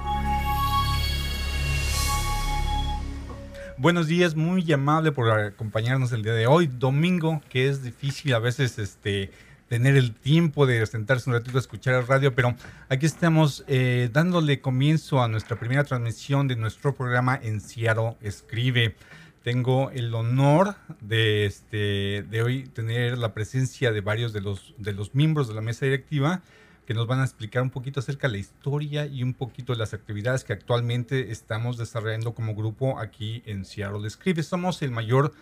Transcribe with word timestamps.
Buenos 3.78 4.08
días, 4.08 4.36
muy 4.36 4.72
amable 4.72 5.12
por 5.12 5.30
acompañarnos 5.30 6.14
el 6.14 6.24
día 6.24 6.34
de 6.34 6.48
hoy, 6.48 6.68
domingo, 6.68 7.42
que 7.50 7.68
es 7.68 7.84
difícil 7.84 8.34
a 8.36 8.40
veces 8.40 8.80
este 8.80 9.32
tener 9.74 9.96
el 9.96 10.14
tiempo 10.14 10.68
de 10.68 10.86
sentarse 10.86 11.28
un 11.32 11.36
ratito 11.36 11.58
a 11.58 11.60
escuchar 11.60 11.96
el 11.96 12.06
radio, 12.06 12.36
pero 12.36 12.56
aquí 12.90 13.08
estamos 13.08 13.66
eh, 13.68 14.08
dándole 14.14 14.62
comienzo 14.62 15.24
a 15.24 15.28
nuestra 15.28 15.58
primera 15.58 15.84
transmisión 15.84 16.48
de 16.48 16.56
nuestro 16.56 16.94
programa 16.94 17.40
en 17.42 17.60
Seattle 17.60 18.16
Escribe. 18.22 18.96
Tengo 19.42 19.90
el 19.90 20.14
honor 20.14 20.76
de, 21.02 21.48
este, 21.48 22.24
de 22.30 22.44
hoy 22.44 22.68
tener 22.68 23.18
la 23.18 23.34
presencia 23.34 23.92
de 23.92 24.02
varios 24.02 24.32
de 24.32 24.42
los, 24.42 24.76
de 24.78 24.94
los 24.94 25.16
miembros 25.16 25.48
de 25.48 25.56
la 25.56 25.62
mesa 25.62 25.88
directiva 25.88 26.44
que 26.86 26.94
nos 26.94 27.08
van 27.08 27.22
a 27.22 27.24
explicar 27.24 27.64
un 27.64 27.72
poquito 27.72 28.00
acerca 28.00 28.28
de 28.28 28.34
la 28.34 28.40
historia 28.40 29.08
y 29.08 29.24
un 29.24 29.34
poquito 29.34 29.74
de 29.74 29.80
las 29.80 29.96
actividades 29.96 30.44
que 30.44 30.54
actualmente 30.54 31.32
estamos 31.32 31.78
desarrollando 31.80 32.36
como 32.36 32.54
grupo 32.54 33.00
aquí 33.00 33.42
en 33.48 33.66
Seattle 33.66 34.06
Escribe. 34.06 34.44
Somos 34.44 34.84
el 34.84 34.92
mayor 34.92 35.34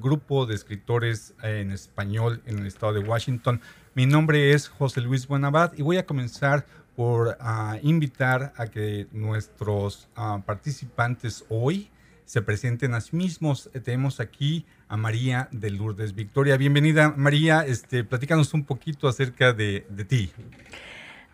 grupo 0.00 0.46
de 0.46 0.54
escritores 0.54 1.34
en 1.42 1.70
español 1.70 2.42
en 2.46 2.58
el 2.58 2.66
estado 2.66 2.92
de 2.92 3.00
Washington. 3.00 3.60
Mi 3.94 4.06
nombre 4.06 4.52
es 4.52 4.68
José 4.68 5.00
Luis 5.00 5.26
Buenabad 5.26 5.72
y 5.76 5.82
voy 5.82 5.96
a 5.96 6.06
comenzar 6.06 6.66
por 6.96 7.36
ah, 7.40 7.78
invitar 7.82 8.52
a 8.56 8.66
que 8.66 9.06
nuestros 9.12 10.08
ah, 10.16 10.42
participantes 10.44 11.44
hoy 11.48 11.90
se 12.24 12.42
presenten 12.42 12.94
a 12.94 13.00
sí 13.00 13.16
mismos. 13.16 13.70
Tenemos 13.84 14.20
aquí 14.20 14.64
a 14.88 14.96
María 14.96 15.48
de 15.50 15.70
Lourdes 15.70 16.14
Victoria. 16.14 16.56
Bienvenida, 16.56 17.12
María. 17.16 17.64
Este, 17.66 18.04
platícanos 18.04 18.54
un 18.54 18.64
poquito 18.64 19.08
acerca 19.08 19.52
de, 19.52 19.86
de 19.88 20.04
ti. 20.04 20.30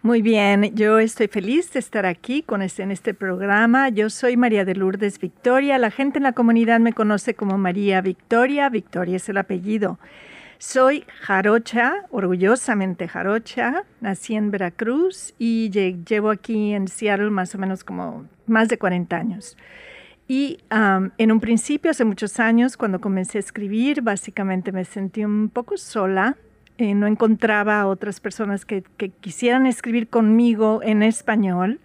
Muy 0.07 0.23
bien, 0.23 0.73
yo 0.77 1.01
estoy 1.01 1.27
feliz 1.27 1.73
de 1.73 1.81
estar 1.81 2.07
aquí 2.07 2.41
con 2.41 2.63
este, 2.63 2.85
en 2.85 2.93
este 2.93 3.13
programa. 3.13 3.89
Yo 3.89 4.09
soy 4.09 4.37
María 4.37 4.65
de 4.65 4.77
Lourdes 4.77 5.19
Victoria. 5.19 5.79
La 5.79 5.91
gente 5.91 6.21
en 6.21 6.23
la 6.23 6.33
comunidad 6.33 6.79
me 6.79 6.93
conoce 6.93 7.35
como 7.35 7.59
María 7.59 8.01
Victoria. 8.03 8.69
Victoria 8.69 9.17
es 9.17 9.29
el 9.29 9.37
apellido. 9.37 9.99
Soy 10.59 11.05
jarocha, 11.23 12.07
orgullosamente 12.13 13.09
jarocha. 13.09 13.83
Nací 14.01 14.37
en 14.37 14.53
Veracruz 14.53 15.35
y 15.41 15.71
llevo 15.71 16.31
aquí 16.31 16.73
en 16.73 16.87
Seattle 16.87 17.31
más 17.31 17.57
o 17.57 17.59
menos 17.59 17.83
como 17.83 18.27
más 18.47 18.69
de 18.69 18.79
40 18.79 19.17
años. 19.17 19.57
Y 20.29 20.61
en 20.71 21.33
un 21.33 21.41
principio, 21.41 21.91
hace 21.91 22.05
muchos 22.05 22.39
años, 22.39 22.77
cuando 22.77 23.01
comencé 23.01 23.39
a 23.39 23.41
escribir, 23.41 24.03
básicamente 24.03 24.71
me 24.71 24.85
sentí 24.85 25.25
un 25.25 25.49
poco 25.49 25.77
sola 25.77 26.37
eh, 26.79 26.95
no 26.95 27.07
encontraba 27.07 27.81
a 27.81 27.87
otras 27.87 28.21
personas 28.21 28.65
que, 28.65 28.83
quisieran 29.21 29.67
escribir 29.67 30.09
conmigo 30.09 30.81
en 30.83 31.03
español 31.03 31.81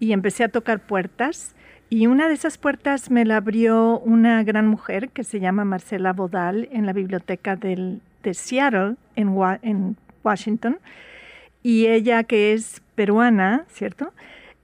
y 0.00 0.12
empecé 0.12 0.44
a 0.44 0.48
tocar 0.48 0.80
puertas. 0.80 1.54
Y 1.88 2.06
una 2.08 2.28
de 2.28 2.34
esas 2.34 2.58
puertas 2.58 3.10
me 3.10 3.24
la 3.24 3.36
abrió 3.36 4.00
una 4.00 4.42
gran 4.42 4.66
mujer 4.66 5.10
que 5.10 5.22
se 5.22 5.38
llama 5.38 5.64
Marcela 5.64 6.12
Bodal 6.12 6.68
en 6.72 6.86
la 6.86 6.92
biblioteca 6.92 7.56
de 7.56 8.00
Seattle, 8.32 8.96
en, 9.14 9.36
en 9.62 9.96
Washington. 10.24 10.78
Y 11.62 11.86
ella, 11.86 12.24
que 12.24 12.52
es 12.52 12.82
peruana, 12.94 13.64
¿cierto? 13.68 14.12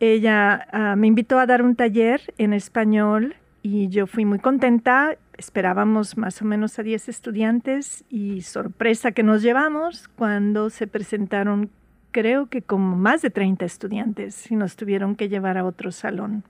Ella 0.00 0.66
ah, 0.72 0.96
me 0.96 1.06
invitó 1.06 1.38
a 1.38 1.46
dar 1.46 1.62
un 1.62 1.76
taller 1.76 2.34
en 2.38 2.54
español 2.54 3.36
y 3.62 3.88
yo 3.88 4.06
fui 4.06 4.24
muy 4.24 4.38
contenta 4.38 5.16
esperábamos 5.40 6.18
más 6.18 6.42
o 6.42 6.44
menos 6.44 6.78
a 6.78 6.82
10 6.82 7.08
estudiantes 7.08 8.04
y 8.10 8.42
sorpresa 8.42 9.12
que 9.12 9.22
nos 9.22 9.40
llevamos 9.40 10.08
cuando 10.08 10.68
se 10.68 10.86
presentaron 10.86 11.70
creo 12.10 12.46
que 12.46 12.60
como 12.60 12.94
más 12.94 13.22
de 13.22 13.30
30 13.30 13.64
estudiantes 13.64 14.50
y 14.50 14.56
nos 14.56 14.76
tuvieron 14.76 15.16
que 15.16 15.30
llevar 15.30 15.56
a 15.56 15.64
otro 15.64 15.92
salón. 15.92 16.44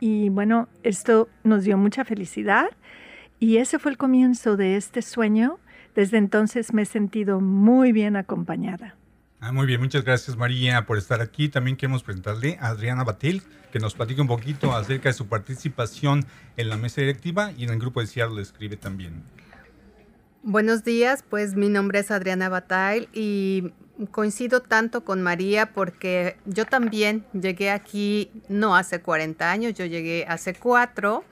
Y 0.00 0.30
bueno, 0.30 0.68
esto 0.82 1.28
nos 1.42 1.64
dio 1.64 1.76
mucha 1.76 2.06
felicidad 2.06 2.70
y 3.40 3.58
ese 3.58 3.78
fue 3.78 3.90
el 3.90 3.98
comienzo 3.98 4.56
de 4.56 4.76
este 4.76 5.02
sueño. 5.02 5.58
Desde 5.94 6.16
entonces 6.16 6.72
me 6.72 6.82
he 6.82 6.86
sentido 6.86 7.40
muy 7.40 7.92
bien 7.92 8.16
acompañada. 8.16 8.94
Ah, 9.46 9.52
muy 9.52 9.66
bien, 9.66 9.78
muchas 9.78 10.04
gracias 10.04 10.38
María 10.38 10.86
por 10.86 10.96
estar 10.96 11.20
aquí. 11.20 11.50
También 11.50 11.76
queremos 11.76 12.02
presentarle 12.02 12.56
a 12.62 12.68
Adriana 12.68 13.04
Batil, 13.04 13.42
que 13.70 13.78
nos 13.78 13.92
platique 13.92 14.22
un 14.22 14.26
poquito 14.26 14.74
acerca 14.74 15.10
de 15.10 15.12
su 15.12 15.26
participación 15.26 16.24
en 16.56 16.70
la 16.70 16.78
mesa 16.78 17.02
directiva 17.02 17.52
y 17.52 17.64
en 17.64 17.70
el 17.70 17.78
grupo 17.78 18.00
de 18.00 18.06
Seattle 18.06 18.40
escribe 18.40 18.78
también. 18.78 19.22
Buenos 20.42 20.82
días, 20.82 21.22
pues 21.28 21.56
mi 21.56 21.68
nombre 21.68 21.98
es 21.98 22.10
Adriana 22.10 22.48
Batil 22.48 23.10
y 23.12 23.74
coincido 24.12 24.62
tanto 24.62 25.04
con 25.04 25.20
María 25.20 25.74
porque 25.74 26.38
yo 26.46 26.64
también 26.64 27.26
llegué 27.34 27.70
aquí 27.70 28.30
no 28.48 28.74
hace 28.74 29.02
40 29.02 29.50
años, 29.50 29.74
yo 29.74 29.84
llegué 29.84 30.24
hace 30.26 30.54
cuatro 30.54 31.22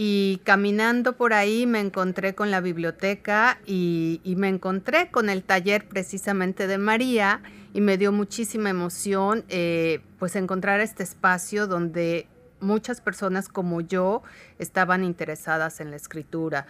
y 0.00 0.40
caminando 0.44 1.16
por 1.16 1.32
ahí 1.32 1.66
me 1.66 1.80
encontré 1.80 2.36
con 2.36 2.52
la 2.52 2.60
biblioteca 2.60 3.58
y, 3.66 4.20
me 4.36 4.48
encontré 4.48 5.10
con 5.10 5.28
el 5.28 5.42
taller 5.42 5.88
precisamente 5.88 6.68
de 6.68 6.78
María 6.78 7.42
y 7.74 7.80
me 7.80 7.98
dio 7.98 8.12
muchísima 8.12 8.70
emoción 8.70 9.44
eh, 9.48 10.00
pues 10.20 10.36
encontrar 10.36 10.78
este 10.78 11.02
espacio 11.02 11.66
donde 11.66 12.28
muchas 12.60 13.00
personas 13.00 13.48
como 13.48 13.80
yo 13.80 14.22
estaban 14.60 15.02
interesadas 15.02 15.80
en 15.80 15.90
la 15.90 15.96
escritura. 15.96 16.68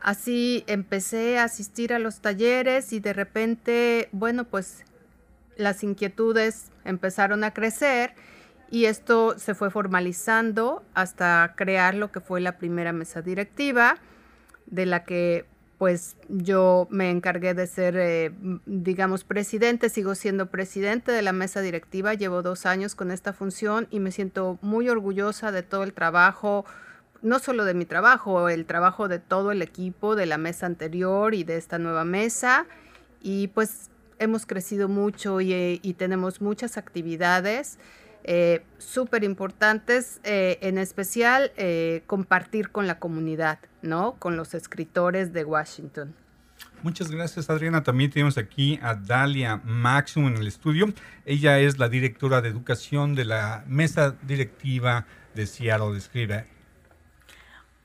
Así 0.00 0.64
empecé 0.66 1.38
a 1.38 1.44
asistir 1.44 1.92
a 1.92 1.98
los 1.98 2.20
talleres 2.22 2.94
y 2.94 3.00
de 3.00 3.12
repente, 3.12 4.08
bueno, 4.12 4.44
pues 4.44 4.84
las 5.58 5.84
inquietudes 5.84 6.70
empezaron 6.86 7.44
a 7.44 7.52
crecer 7.52 8.14
y 8.70 8.86
esto 8.86 9.38
se 9.38 9.54
fue 9.54 9.70
formalizando 9.70 10.82
hasta 10.94 11.54
crear 11.56 11.94
lo 11.94 12.10
que 12.10 12.20
fue 12.20 12.40
la 12.40 12.58
primera 12.58 12.92
mesa 12.92 13.22
directiva, 13.22 13.98
de 14.66 14.86
la 14.86 15.04
que 15.04 15.46
pues 15.78 16.16
yo 16.28 16.86
me 16.90 17.10
encargué 17.10 17.52
de 17.52 17.66
ser, 17.66 17.96
eh, 17.96 18.32
digamos, 18.64 19.24
presidente, 19.24 19.88
sigo 19.88 20.14
siendo 20.14 20.46
presidente 20.46 21.12
de 21.12 21.20
la 21.20 21.32
mesa 21.32 21.60
directiva, 21.60 22.14
llevo 22.14 22.42
dos 22.42 22.64
años 22.64 22.94
con 22.94 23.10
esta 23.10 23.32
función 23.32 23.88
y 23.90 24.00
me 24.00 24.12
siento 24.12 24.58
muy 24.62 24.88
orgullosa 24.88 25.52
de 25.52 25.62
todo 25.62 25.82
el 25.82 25.92
trabajo, 25.92 26.64
no 27.22 27.38
solo 27.38 27.64
de 27.64 27.74
mi 27.74 27.84
trabajo, 27.86 28.48
el 28.48 28.66
trabajo 28.66 29.08
de 29.08 29.18
todo 29.18 29.50
el 29.50 29.62
equipo 29.62 30.14
de 30.14 30.26
la 30.26 30.38
mesa 30.38 30.66
anterior 30.66 31.34
y 31.34 31.42
de 31.42 31.56
esta 31.56 31.78
nueva 31.78 32.04
mesa. 32.04 32.66
Y 33.20 33.48
pues 33.48 33.90
hemos 34.18 34.46
crecido 34.46 34.88
mucho 34.88 35.40
y, 35.40 35.52
eh, 35.52 35.80
y 35.82 35.94
tenemos 35.94 36.40
muchas 36.40 36.76
actividades 36.76 37.78
eh, 38.26 38.64
súper 38.78 39.22
importantes, 39.22 40.18
eh, 40.24 40.58
en 40.62 40.78
especial 40.78 41.52
eh, 41.56 42.02
compartir 42.06 42.70
con 42.70 42.86
la 42.86 42.98
comunidad, 42.98 43.58
¿no? 43.82 44.14
Con 44.18 44.38
los 44.38 44.54
escritores 44.54 45.34
de 45.34 45.44
Washington. 45.44 46.14
Muchas 46.82 47.10
gracias, 47.10 47.50
Adriana. 47.50 47.82
También 47.82 48.10
tenemos 48.10 48.38
aquí 48.38 48.78
a 48.82 48.94
Dalia 48.94 49.60
Maximum 49.64 50.32
en 50.32 50.38
el 50.38 50.46
estudio. 50.46 50.92
Ella 51.26 51.58
es 51.58 51.78
la 51.78 51.90
directora 51.90 52.40
de 52.40 52.48
educación 52.48 53.14
de 53.14 53.26
la 53.26 53.64
mesa 53.66 54.16
directiva 54.22 55.06
de 55.34 55.46
Seattle 55.46 55.96
Escribe. 55.96 56.46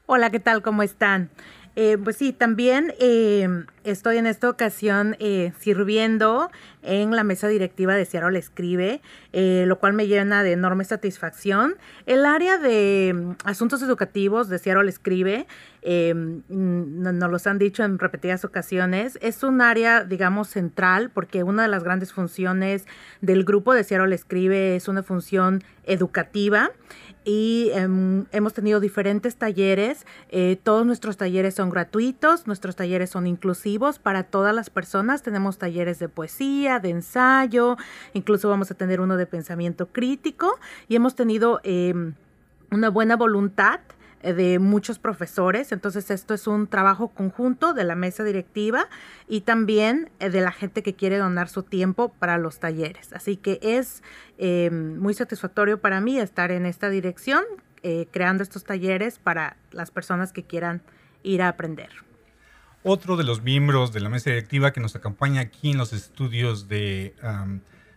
Hola, 0.06 0.30
¿qué 0.30 0.40
tal? 0.40 0.62
¿Cómo 0.62 0.84
están? 0.84 1.30
Eh, 1.76 1.98
pues 2.04 2.18
sí, 2.18 2.34
también 2.34 2.94
eh, 3.00 3.48
estoy 3.84 4.18
en 4.18 4.28
esta 4.28 4.50
ocasión 4.50 5.16
eh, 5.20 5.54
sirviendo 5.60 6.50
en 6.82 7.16
la 7.16 7.24
mesa 7.24 7.48
directiva 7.48 7.96
de 7.96 8.06
Seattle 8.06 8.38
Escribe, 8.40 9.02
lo 9.32 9.80
cual 9.80 9.94
me 9.94 10.08
llena 10.08 10.44
de 10.44 10.54
enorme 10.54 10.84
satisfacción. 10.84 11.76
El 12.06 12.26
área 12.26 12.58
de 12.58 13.14
mm, 13.16 13.32
asuntos 13.44 13.82
educativos 13.82 14.50
de 14.50 14.60
Seattle 14.60 14.90
Escribe, 14.90 15.46
mm, 15.84 16.48
nos 16.50 17.32
los 17.32 17.48
han 17.48 17.60
dicho 17.60 17.84
en 17.84 18.00
repetidas 18.00 18.44
ocasiones, 18.46 19.20
es 19.22 19.44
un 19.44 19.62
área, 19.62 20.04
digamos, 20.04 20.50
central, 20.50 21.12
porque 21.14 21.44
una 21.44 21.64
de 21.64 21.70
las 21.70 21.84
grandes 21.84 22.14
funciones 22.14 22.86
del 23.22 23.44
grupo 23.44 23.74
de 23.74 23.84
Seattle 23.84 24.16
Escribe 24.16 24.76
es 24.76 24.88
una 24.88 25.04
función 25.04 25.64
educativa 25.84 26.72
y 27.26 27.70
em, 27.74 28.26
hemos 28.32 28.54
tenido 28.54 28.80
diferentes 28.80 29.36
talleres. 29.36 30.06
Eh, 30.30 30.58
todos 30.64 30.86
nuestros 30.86 31.18
talleres 31.18 31.56
son 31.56 31.70
gratuitos, 31.70 32.48
nuestros 32.48 32.76
talleres 32.76 33.10
son 33.10 33.28
inclusivos 33.28 34.00
para 34.00 34.24
todas 34.24 34.56
las 34.56 34.70
personas. 34.70 35.22
Tenemos 35.22 35.58
talleres 35.58 36.00
de 36.00 36.10
poesía, 36.10 36.80
de 36.80 36.90
ensayo, 36.90 37.78
incluso 38.14 38.50
vamos 38.50 38.72
a 38.72 38.76
tener 38.76 39.02
uno 39.02 39.18
de 39.18 39.26
pensamiento 39.26 39.88
crítico 39.88 40.60
y 40.88 40.96
hemos 40.96 41.16
tenido 41.16 41.60
em, 41.64 42.14
una 42.72 42.90
buena 42.90 43.16
voluntad 43.16 43.80
de 44.22 44.60
muchos 44.60 45.00
profesores. 45.00 45.72
Entonces 45.72 46.12
esto 46.12 46.34
es 46.34 46.48
un 46.48 46.68
trabajo 46.68 47.10
conjunto 47.10 47.74
de 47.74 47.84
la 47.84 47.96
mesa 47.96 48.24
directiva 48.24 48.88
y 49.28 49.42
también 49.42 50.10
eh, 50.20 50.30
de 50.30 50.42
la 50.42 50.52
gente 50.52 50.84
que 50.84 50.94
quiere 50.94 51.18
donar 51.18 51.50
su 51.50 51.64
tiempo 51.64 52.10
para 52.20 52.38
los 52.38 52.60
talleres. 52.60 53.14
Así 53.14 53.38
que 53.38 53.60
es 53.62 54.02
muy 54.72 55.14
satisfactorio 55.14 55.82
para 55.82 56.00
mí 56.00 56.18
estar 56.18 56.52
en 56.52 56.66
esta 56.66 56.90
dirección, 56.90 57.44
creando 58.12 58.42
estos 58.42 58.64
talleres 58.64 59.20
para 59.20 59.58
las 59.72 59.92
personas 59.92 60.32
que 60.32 60.44
quieran 60.44 60.82
ir 61.24 61.42
a 61.42 61.50
aprender. 61.50 61.90
Otro 62.84 63.18
de 63.18 63.26
los 63.26 63.42
miembros 63.42 63.92
de 63.92 64.00
la 64.00 64.08
mesa 64.08 64.30
directiva 64.30 64.72
que 64.72 64.80
nos 64.80 64.96
acompaña 64.96 65.42
aquí 65.42 65.72
en 65.72 65.78
los 65.78 65.92
estudios 65.92 66.70
de, 66.70 67.14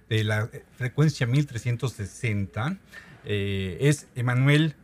de 0.09 0.25
la 0.25 0.51
frecuencia 0.77 1.27
1360 1.27 2.79
eh, 3.25 3.79
es 3.81 4.09
Emanuel, 4.15 4.75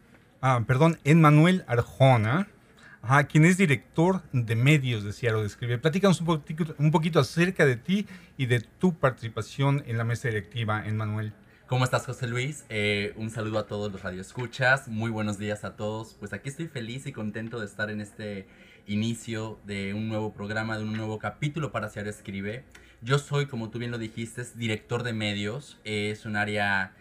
ah, 0.40 0.62
perdón, 0.67 0.99
Emanuel 1.05 1.64
Arjona, 1.67 2.49
quien 3.29 3.44
es 3.44 3.56
director 3.56 4.23
de 4.32 4.56
medios 4.56 5.05
de 5.05 5.12
Ciaro 5.12 5.40
de 5.40 5.46
Escribe. 5.46 5.79
Platícanos 5.79 6.20
un 6.20 6.44
un 6.79 6.90
poquito 6.90 7.20
acerca 7.20 7.64
de 7.64 7.76
ti 7.76 8.06
y 8.37 8.46
de 8.46 8.61
tu 8.61 8.99
participación 8.99 9.82
en 9.87 9.99
la 9.99 10.05
mesa 10.05 10.29
directiva, 10.29 10.87
Emanuel. 10.87 11.32
¿Cómo 11.69 11.85
estás, 11.85 12.06
José 12.06 12.26
Luis? 12.26 12.64
Eh, 12.70 13.12
un 13.17 13.29
saludo 13.29 13.58
a 13.58 13.67
todos 13.67 13.93
los 13.93 14.02
radioescuchas. 14.02 14.88
Muy 14.88 15.11
buenos 15.11 15.38
días 15.38 15.64
a 15.64 15.76
todos. 15.76 16.14
Pues 16.19 16.32
aquí 16.32 16.49
estoy 16.49 16.67
feliz 16.67 17.06
y 17.06 17.12
contento 17.12 17.61
de 17.61 17.67
estar 17.67 17.90
en 17.90 18.00
este 18.00 18.49
inicio 18.87 19.61
de 19.67 19.93
un 19.93 20.08
nuevo 20.08 20.32
programa, 20.32 20.79
de 20.79 20.85
un 20.85 20.94
nuevo 20.94 21.19
capítulo 21.19 21.70
para 21.70 21.90
Ciaro 21.90 22.08
Escribe. 22.08 22.64
Yo 23.02 23.19
soy, 23.19 23.46
como 23.46 23.69
tú 23.69 23.79
bien 23.79 23.90
lo 23.90 23.99
dijiste, 23.99 24.43
director 24.55 25.02
de 25.02 25.12
medios. 25.12 25.79
Es 25.85 26.25
un 26.25 26.37
área, 26.37 26.94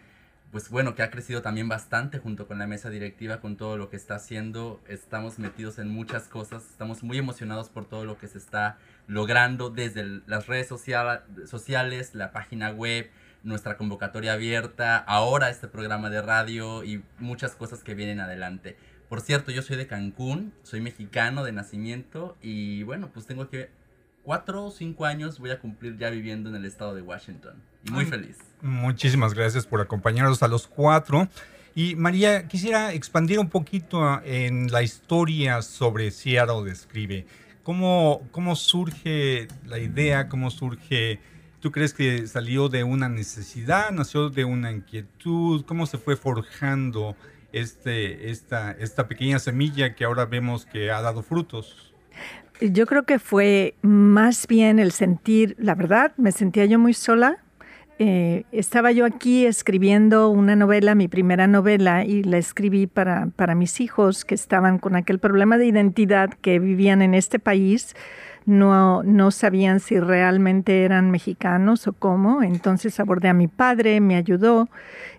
pues 0.50 0.70
bueno, 0.70 0.94
que 0.94 1.02
ha 1.02 1.10
crecido 1.10 1.42
también 1.42 1.68
bastante 1.68 2.18
junto 2.18 2.46
con 2.46 2.58
la 2.58 2.66
mesa 2.66 2.88
directiva, 2.88 3.40
con 3.40 3.56
todo 3.56 3.76
lo 3.76 3.90
que 3.90 3.96
está 3.96 4.14
haciendo. 4.14 4.80
Estamos 4.88 5.38
metidos 5.38 5.78
en 5.78 5.88
muchas 5.88 6.24
cosas. 6.24 6.64
Estamos 6.70 7.02
muy 7.02 7.18
emocionados 7.18 7.68
por 7.68 7.86
todo 7.86 8.06
lo 8.06 8.18
que 8.18 8.28
se 8.28 8.38
está 8.38 8.78
logrando 9.06 9.68
desde 9.68 10.22
las 10.26 10.46
redes 10.46 10.68
sociales, 10.68 12.14
la 12.14 12.32
página 12.32 12.70
web, 12.70 13.10
nuestra 13.42 13.76
convocatoria 13.76 14.32
abierta, 14.32 14.96
ahora 14.96 15.50
este 15.50 15.68
programa 15.68 16.08
de 16.08 16.22
radio 16.22 16.82
y 16.82 17.02
muchas 17.18 17.54
cosas 17.54 17.82
que 17.84 17.94
vienen 17.94 18.20
adelante. 18.20 18.76
Por 19.08 19.20
cierto, 19.20 19.50
yo 19.50 19.62
soy 19.62 19.76
de 19.76 19.86
Cancún, 19.86 20.52
soy 20.62 20.80
mexicano 20.80 21.44
de 21.44 21.52
nacimiento 21.52 22.36
y 22.40 22.82
bueno, 22.84 23.10
pues 23.12 23.26
tengo 23.26 23.48
que 23.48 23.70
cuatro 24.22 24.66
o 24.66 24.70
cinco 24.70 25.04
años 25.06 25.38
voy 25.38 25.50
a 25.50 25.58
cumplir 25.58 25.96
ya 25.96 26.10
viviendo 26.10 26.48
en 26.48 26.56
el 26.56 26.64
estado 26.64 26.94
de 26.94 27.02
Washington 27.02 27.54
y 27.84 27.90
muy 27.90 28.04
feliz. 28.04 28.36
Muchísimas 28.60 29.34
gracias 29.34 29.66
por 29.66 29.80
acompañarnos 29.80 30.42
a 30.42 30.48
los 30.48 30.66
cuatro. 30.66 31.28
Y 31.74 31.94
María, 31.94 32.48
quisiera 32.48 32.92
expandir 32.92 33.38
un 33.38 33.48
poquito 33.48 34.20
en 34.24 34.70
la 34.72 34.82
historia 34.82 35.62
sobre 35.62 36.10
Seattle 36.10 36.64
Describe. 36.64 37.26
¿Cómo, 37.62 38.26
¿Cómo 38.32 38.56
surge 38.56 39.48
la 39.66 39.78
idea? 39.78 40.28
¿Cómo 40.28 40.50
surge 40.50 41.20
¿Tú 41.60 41.72
crees 41.72 41.92
que 41.92 42.26
salió 42.28 42.68
de 42.68 42.84
una 42.84 43.08
necesidad, 43.08 43.90
nació 43.90 44.30
de 44.30 44.44
una 44.44 44.70
inquietud? 44.70 45.64
¿Cómo 45.64 45.86
se 45.86 45.98
fue 45.98 46.14
forjando 46.14 47.16
este, 47.52 48.30
esta, 48.30 48.70
esta 48.72 49.08
pequeña 49.08 49.40
semilla 49.40 49.96
que 49.96 50.04
ahora 50.04 50.24
vemos 50.24 50.66
que 50.66 50.92
ha 50.92 51.02
dado 51.02 51.22
frutos? 51.22 51.92
Yo 52.60 52.86
creo 52.86 53.04
que 53.04 53.20
fue 53.20 53.74
más 53.82 54.48
bien 54.48 54.80
el 54.80 54.90
sentir, 54.90 55.54
la 55.58 55.76
verdad, 55.76 56.12
me 56.16 56.32
sentía 56.32 56.64
yo 56.64 56.78
muy 56.80 56.92
sola. 56.92 57.38
Eh, 58.00 58.44
estaba 58.50 58.90
yo 58.90 59.04
aquí 59.04 59.46
escribiendo 59.46 60.28
una 60.28 60.56
novela, 60.56 60.96
mi 60.96 61.06
primera 61.06 61.46
novela, 61.46 62.04
y 62.04 62.24
la 62.24 62.38
escribí 62.38 62.88
para, 62.88 63.28
para 63.36 63.54
mis 63.54 63.80
hijos 63.80 64.24
que 64.24 64.34
estaban 64.34 64.78
con 64.78 64.96
aquel 64.96 65.20
problema 65.20 65.56
de 65.56 65.66
identidad 65.66 66.30
que 66.30 66.58
vivían 66.58 67.00
en 67.00 67.14
este 67.14 67.38
país 67.38 67.94
no, 68.48 69.02
no 69.02 69.30
sabían 69.30 69.78
si 69.78 70.00
realmente 70.00 70.82
eran 70.82 71.10
mexicanos 71.10 71.86
o 71.86 71.92
cómo. 71.92 72.42
Entonces 72.42 72.98
abordé 72.98 73.28
a 73.28 73.34
mi 73.34 73.46
padre, 73.46 74.00
me 74.00 74.16
ayudó, 74.16 74.70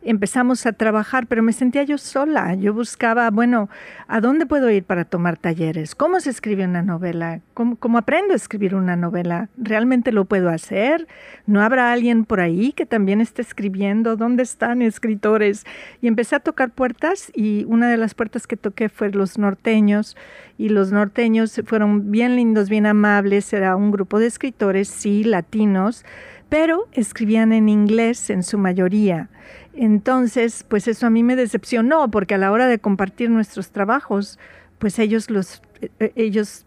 empezamos 0.01 0.65
a 0.65 0.73
trabajar, 0.73 1.27
pero 1.27 1.43
me 1.43 1.53
sentía 1.53 1.83
yo 1.83 1.99
sola. 1.99 2.55
Yo 2.55 2.73
buscaba, 2.73 3.29
bueno, 3.29 3.69
¿a 4.07 4.19
dónde 4.19 4.47
puedo 4.47 4.71
ir 4.71 4.83
para 4.83 5.05
tomar 5.05 5.37
talleres? 5.37 5.93
¿Cómo 5.93 6.19
se 6.19 6.31
escribe 6.31 6.65
una 6.65 6.81
novela? 6.81 7.41
¿Cómo, 7.53 7.75
cómo 7.75 7.99
aprendo 7.99 8.33
a 8.33 8.35
escribir 8.35 8.73
una 8.73 8.95
novela? 8.95 9.49
¿Realmente 9.57 10.11
lo 10.11 10.25
puedo 10.25 10.49
hacer? 10.49 11.07
¿No 11.45 11.61
habrá 11.61 11.91
alguien 11.91 12.25
por 12.25 12.39
ahí 12.39 12.71
que 12.71 12.87
también 12.87 13.21
esté 13.21 13.43
escribiendo? 13.43 14.15
¿Dónde 14.15 14.41
están 14.41 14.81
escritores? 14.81 15.67
Y 16.01 16.07
empecé 16.07 16.35
a 16.35 16.39
tocar 16.39 16.71
puertas 16.71 17.31
y 17.35 17.65
una 17.65 17.91
de 17.91 17.97
las 17.97 18.15
puertas 18.15 18.47
que 18.47 18.57
toqué 18.57 18.89
fue 18.89 19.11
los 19.11 19.37
norteños 19.37 20.17
y 20.59 20.67
los 20.67 20.91
norteños 20.91 21.61
fueron 21.65 22.11
bien 22.11 22.35
lindos, 22.35 22.67
bien 22.67 22.85
amables, 22.85 23.19
era 23.54 23.75
un 23.75 23.92
grupo 23.92 24.19
de 24.19 24.27
escritores, 24.27 24.88
sí, 24.88 25.24
latinos, 25.24 26.06
pero 26.50 26.88
escribían 26.92 27.54
en 27.54 27.69
inglés 27.69 28.30
en 28.30 28.44
su 28.44 28.57
mayoría. 28.57 29.30
Entonces, 29.74 30.66
pues 30.68 30.88
eso 30.88 31.07
a 31.07 31.10
mí 31.10 31.24
me 31.24 31.36
decepcionó, 31.36 32.10
porque 32.12 32.36
a 32.36 32.38
la 32.38 32.51
hora 32.51 32.68
de 32.68 32.80
compartir 32.80 33.30
nuestros 33.30 33.71
trabajos, 33.71 34.39
pues 34.80 35.00
ellos 35.00 35.30
los, 35.30 35.62
eh, 35.81 36.12
ellos 36.16 36.66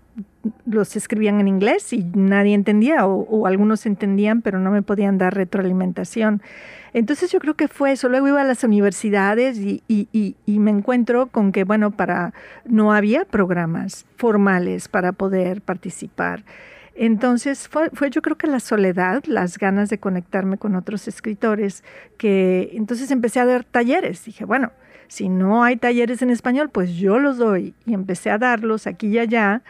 los 0.67 0.97
escribían 0.97 1.41
en 1.41 1.49
inglés 1.49 1.93
y 1.93 2.05
nadie 2.15 2.55
entendía, 2.55 3.07
o, 3.07 3.47
algunos 3.47 3.87
entendían, 3.87 4.43
pero 4.43 4.59
no 4.59 4.71
me 4.71 4.83
podían 4.83 5.19
dar 5.19 5.35
retroalimentación. 5.35 6.43
Entonces 6.93 7.31
yo 7.31 7.41
creo 7.41 7.55
que 7.55 7.69
fue 7.69 7.93
eso. 7.93 8.09
Luego 8.09 8.29
iba 8.29 8.41
a 8.41 8.45
las 8.45 8.65
universidades 8.65 9.59
y, 9.59 10.37
me 10.47 10.71
encuentro 10.71 11.27
con 11.27 11.53
que, 11.53 11.65
bueno, 11.65 11.91
para 11.91 12.35
no 12.65 12.93
había 12.93 13.25
programas 13.25 14.05
formales 14.17 14.89
para 14.89 15.13
poder 15.13 15.63
participar. 15.63 16.45
Entonces 16.95 17.69
fue, 17.69 17.89
fue, 17.91 18.11
yo 18.11 18.21
creo 18.21 18.37
que 18.37 18.47
la 18.47 18.61
soledad, 18.61 19.25
las 19.25 19.57
ganas 19.57 19.89
de 19.89 19.99
conectarme 19.99 20.59
con 20.59 20.77
otros 20.77 21.09
escritores, 21.09 21.83
que 22.19 22.71
entonces 22.75 23.11
empecé 23.11 23.41
a 23.41 23.47
dar 23.47 23.65
talleres. 23.65 24.27
Dije, 24.27 24.45
bueno, 24.45 24.73
si 25.13 25.29
no 25.29 25.63
hay 25.63 25.77
talleres 25.77 26.23
en 26.23 26.31
español, 26.31 26.71
pues 26.71 26.95
yo 26.95 27.19
los 27.19 27.37
doy. 27.37 27.75
Y 27.85 27.93
empecé 27.93 28.31
a 28.31 28.39
darlos 28.39 28.87
aquí 28.87 29.09
y 29.09 29.19
allá. 29.19 29.63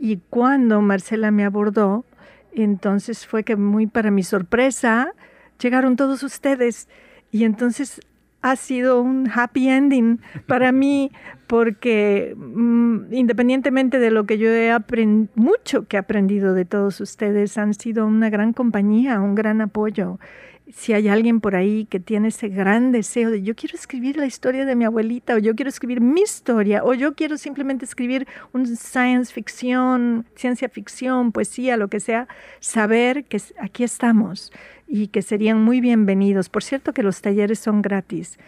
Y 0.00 0.22
cuando 0.30 0.80
Marcela 0.80 1.30
me 1.30 1.44
abordó, 1.44 2.06
entonces 2.54 3.26
fue 3.26 3.44
que 3.44 3.54
muy 3.54 3.86
para 3.86 4.10
mi 4.10 4.22
sorpresa, 4.22 5.12
llegaron 5.60 5.96
todos 5.96 6.22
ustedes. 6.22 6.88
Y 7.30 7.44
entonces 7.44 8.00
ha 8.40 8.56
sido 8.56 9.02
un 9.02 9.30
happy 9.32 9.68
ending 9.68 10.20
para 10.46 10.72
mí 10.72 11.12
porque 11.46 12.34
mm, 12.34 13.12
independientemente 13.12 13.98
de 13.98 14.10
lo 14.10 14.24
que 14.24 14.38
yo 14.38 14.48
he 14.48 14.70
aprendido, 14.70 15.30
mucho 15.34 15.86
que 15.86 15.96
he 15.96 16.00
aprendido 16.00 16.54
de 16.54 16.64
todos 16.64 17.00
ustedes, 17.00 17.58
han 17.58 17.74
sido 17.74 18.06
una 18.06 18.30
gran 18.30 18.54
compañía, 18.54 19.20
un 19.20 19.34
gran 19.34 19.60
apoyo 19.60 20.18
si 20.74 20.92
hay 20.92 21.08
alguien 21.08 21.40
por 21.40 21.56
ahí 21.56 21.86
que 21.86 22.00
tiene 22.00 22.28
ese 22.28 22.48
gran 22.48 22.92
deseo 22.92 23.30
de 23.30 23.42
yo 23.42 23.54
quiero 23.54 23.76
escribir 23.76 24.16
la 24.16 24.26
historia 24.26 24.64
de 24.64 24.74
mi 24.76 24.84
abuelita 24.84 25.34
o 25.34 25.38
yo 25.38 25.54
quiero 25.54 25.68
escribir 25.68 26.00
mi 26.00 26.22
historia 26.22 26.82
o 26.84 26.94
yo 26.94 27.14
quiero 27.14 27.36
simplemente 27.38 27.84
escribir 27.84 28.26
un 28.52 28.66
science 28.76 29.32
fiction, 29.32 30.26
ciencia 30.34 30.68
ficción, 30.68 31.32
poesía, 31.32 31.76
lo 31.76 31.88
que 31.88 32.00
sea, 32.00 32.28
saber 32.60 33.24
que 33.24 33.40
aquí 33.58 33.84
estamos 33.84 34.52
y 34.86 35.08
que 35.08 35.22
serían 35.22 35.62
muy 35.62 35.80
bienvenidos. 35.80 36.48
Por 36.48 36.64
cierto 36.64 36.92
que 36.92 37.02
los 37.02 37.20
talleres 37.22 37.58
son 37.58 37.82
gratis. 37.82 38.38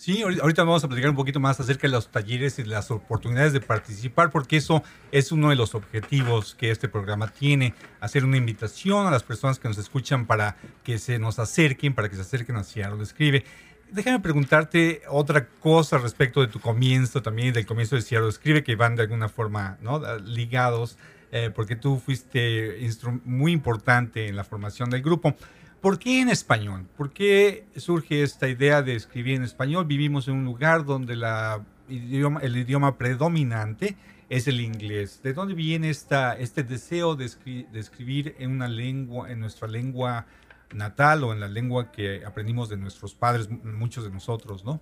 Sí, 0.00 0.22
ahorita 0.22 0.64
vamos 0.64 0.82
a 0.82 0.88
platicar 0.88 1.10
un 1.10 1.16
poquito 1.16 1.40
más 1.40 1.60
acerca 1.60 1.86
de 1.86 1.92
los 1.92 2.10
talleres 2.10 2.58
y 2.58 2.64
las 2.64 2.90
oportunidades 2.90 3.52
de 3.52 3.60
participar, 3.60 4.30
porque 4.30 4.56
eso 4.56 4.82
es 5.12 5.30
uno 5.30 5.50
de 5.50 5.56
los 5.56 5.74
objetivos 5.74 6.54
que 6.54 6.70
este 6.70 6.88
programa 6.88 7.28
tiene, 7.28 7.74
hacer 8.00 8.24
una 8.24 8.38
invitación 8.38 9.06
a 9.06 9.10
las 9.10 9.22
personas 9.22 9.58
que 9.58 9.68
nos 9.68 9.76
escuchan 9.76 10.24
para 10.24 10.56
que 10.84 10.98
se 10.98 11.18
nos 11.18 11.38
acerquen, 11.38 11.94
para 11.94 12.08
que 12.08 12.16
se 12.16 12.22
acerquen 12.22 12.56
a 12.56 12.64
Seattle 12.64 13.02
Escribe. 13.02 13.44
Déjame 13.92 14.20
preguntarte 14.20 15.02
otra 15.06 15.46
cosa 15.46 15.98
respecto 15.98 16.40
de 16.40 16.46
tu 16.46 16.60
comienzo 16.60 17.20
también, 17.20 17.52
del 17.52 17.66
comienzo 17.66 17.96
de 17.96 18.00
Seattle 18.00 18.30
Escribe, 18.30 18.64
que 18.64 18.76
van 18.76 18.96
de 18.96 19.02
alguna 19.02 19.28
forma 19.28 19.76
¿no? 19.82 20.00
ligados, 20.20 20.96
eh, 21.30 21.50
porque 21.54 21.76
tú 21.76 21.98
fuiste 21.98 22.88
muy 23.26 23.52
importante 23.52 24.28
en 24.28 24.36
la 24.36 24.44
formación 24.44 24.88
del 24.88 25.02
grupo. 25.02 25.36
¿Por 25.80 25.98
qué 25.98 26.20
en 26.20 26.28
español? 26.28 26.86
¿Por 26.96 27.10
qué 27.12 27.64
surge 27.76 28.22
esta 28.22 28.48
idea 28.48 28.82
de 28.82 28.94
escribir 28.94 29.36
en 29.36 29.44
español? 29.44 29.86
Vivimos 29.86 30.28
en 30.28 30.34
un 30.34 30.44
lugar 30.44 30.84
donde 30.84 31.14
el 31.14 32.56
idioma 32.56 32.98
predominante 32.98 33.96
es 34.28 34.46
el 34.46 34.60
inglés. 34.60 35.22
¿De 35.22 35.32
dónde 35.32 35.54
viene 35.54 35.88
esta, 35.88 36.34
este 36.34 36.64
deseo 36.64 37.16
de, 37.16 37.24
escribir 37.24 38.36
en 38.38 38.50
una 38.50 38.68
lengua, 38.68 39.30
en 39.30 39.40
nuestra 39.40 39.68
lengua 39.68 40.26
natal 40.74 41.24
o 41.24 41.32
en 41.32 41.40
la 41.40 41.48
lengua 41.48 41.90
que 41.90 42.24
aprendimos 42.26 42.68
de 42.68 42.76
nuestros 42.76 43.14
padres, 43.14 43.48
muchos 43.50 44.04
de 44.04 44.10
nosotros, 44.10 44.64
¿no? 44.64 44.80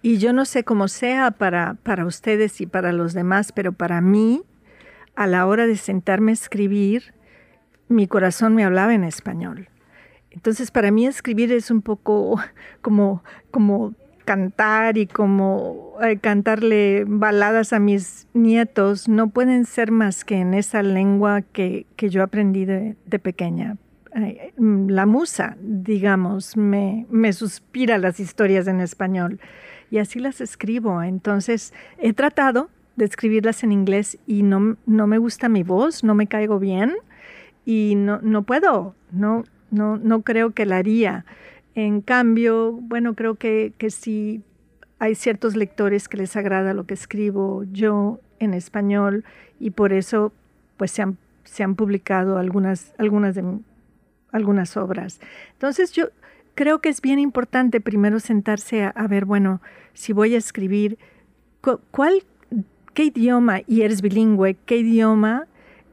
Y 0.00 0.18
yo 0.18 0.32
no 0.32 0.46
sé 0.46 0.64
cómo 0.64 0.88
sea 0.88 1.32
para, 1.32 1.74
para 1.82 2.06
ustedes 2.06 2.60
y 2.62 2.66
para 2.66 2.92
los 2.92 3.12
demás, 3.12 3.52
pero 3.52 3.72
para 3.72 4.00
mí, 4.00 4.42
a 5.14 5.26
la 5.26 5.46
hora 5.46 5.66
de 5.66 5.76
sentarme 5.76 6.32
a 6.32 6.34
escribir, 6.34 7.14
mi 7.88 8.06
corazón 8.06 8.54
me 8.54 8.64
hablaba 8.64 8.94
en 8.94 9.04
español. 9.04 9.68
Entonces, 10.34 10.70
para 10.70 10.90
mí 10.90 11.06
escribir 11.06 11.52
es 11.52 11.70
un 11.70 11.80
poco 11.80 12.38
como, 12.82 13.22
como 13.50 13.94
cantar 14.24 14.98
y 14.98 15.06
como 15.06 15.94
eh, 16.02 16.18
cantarle 16.18 17.04
baladas 17.06 17.72
a 17.72 17.78
mis 17.78 18.26
nietos 18.32 19.06
no 19.06 19.28
pueden 19.28 19.64
ser 19.64 19.90
más 19.90 20.24
que 20.24 20.36
en 20.36 20.54
esa 20.54 20.82
lengua 20.82 21.42
que, 21.42 21.86
yo 21.98 22.22
aprendí 22.22 22.64
de, 22.64 22.96
pequeña. 23.22 23.76
la 24.58 25.06
musa, 25.06 25.56
digamos, 25.60 26.56
me, 26.56 27.06
me 27.10 27.32
suspira 27.32 27.98
las 27.98 28.18
historias 28.18 28.66
en 28.66 28.80
español 28.80 29.40
y 29.90 29.98
así 29.98 30.18
las 30.18 30.40
escribo. 30.40 31.02
Entonces 31.02 31.72
he 31.98 32.12
tratado 32.12 32.70
de 32.96 33.04
escribirlas 33.04 33.62
en 33.62 33.72
inglés 33.72 34.18
y 34.26 34.42
no, 34.42 34.76
no 34.86 35.06
me 35.06 35.18
gusta 35.18 35.48
mi 35.48 35.62
voz, 35.62 36.02
no 36.02 36.14
me 36.14 36.26
caigo 36.26 36.58
bien 36.58 36.94
y 37.64 37.94
no, 37.96 38.20
no 38.22 38.42
puedo, 38.42 38.94
no, 39.10 39.44
no, 39.74 39.96
no 39.96 40.22
creo 40.22 40.50
que 40.50 40.66
la 40.66 40.76
haría. 40.78 41.24
En 41.74 42.00
cambio, 42.00 42.72
bueno, 42.72 43.14
creo 43.14 43.34
que, 43.34 43.72
que 43.78 43.90
sí 43.90 44.42
hay 44.98 45.14
ciertos 45.14 45.56
lectores 45.56 46.08
que 46.08 46.16
les 46.16 46.36
agrada 46.36 46.72
lo 46.72 46.86
que 46.86 46.94
escribo 46.94 47.64
yo 47.72 48.20
en 48.38 48.54
español 48.54 49.24
y 49.58 49.70
por 49.70 49.92
eso 49.92 50.32
pues 50.76 50.92
se 50.92 51.02
han, 51.02 51.18
se 51.44 51.62
han 51.62 51.74
publicado 51.74 52.38
algunas, 52.38 52.94
algunas, 52.98 53.34
de, 53.34 53.44
algunas 54.32 54.76
obras. 54.76 55.20
Entonces 55.52 55.92
yo 55.92 56.08
creo 56.54 56.80
que 56.80 56.88
es 56.88 57.00
bien 57.00 57.18
importante 57.18 57.80
primero 57.80 58.20
sentarse 58.20 58.84
a, 58.84 59.06
ver, 59.08 59.24
bueno, 59.24 59.60
si 59.92 60.12
voy 60.12 60.34
a 60.34 60.38
escribir, 60.38 60.98
¿cuál, 61.90 62.22
¿qué 62.94 63.04
idioma, 63.04 63.60
y 63.66 63.82
eres 63.82 64.02
bilingüe, 64.02 64.56
qué 64.66 64.78
idioma 64.78 65.46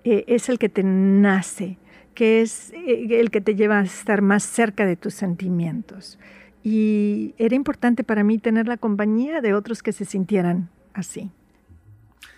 eh, 0.03 0.23
es 0.27 0.50
el 0.50 0.59
que 0.59 0.69
te 0.69 0.83
nace? 0.83 1.77
Que 2.13 2.41
es 2.41 2.72
eh, 2.74 3.20
el 3.20 3.32
que 3.32 3.41
te 3.41 3.56
lleva 3.56 3.80
a 3.80 3.84
estar 3.84 4.22
más 4.22 4.44
cerca 4.44 4.86
de 4.86 4.96
tus 4.96 5.13
sentimientos. 5.13 6.20
Y 6.63 7.34
era 7.38 7.56
importante 7.56 8.03
para 8.03 8.24
mí 8.24 8.38
tener 8.38 8.68
la 8.68 8.77
compañía 8.77 9.41
de 9.41 9.53
otros 9.53 9.82
que 9.82 9.91
se 9.91 10.06
sintieran 10.06 10.70
así. 10.94 11.32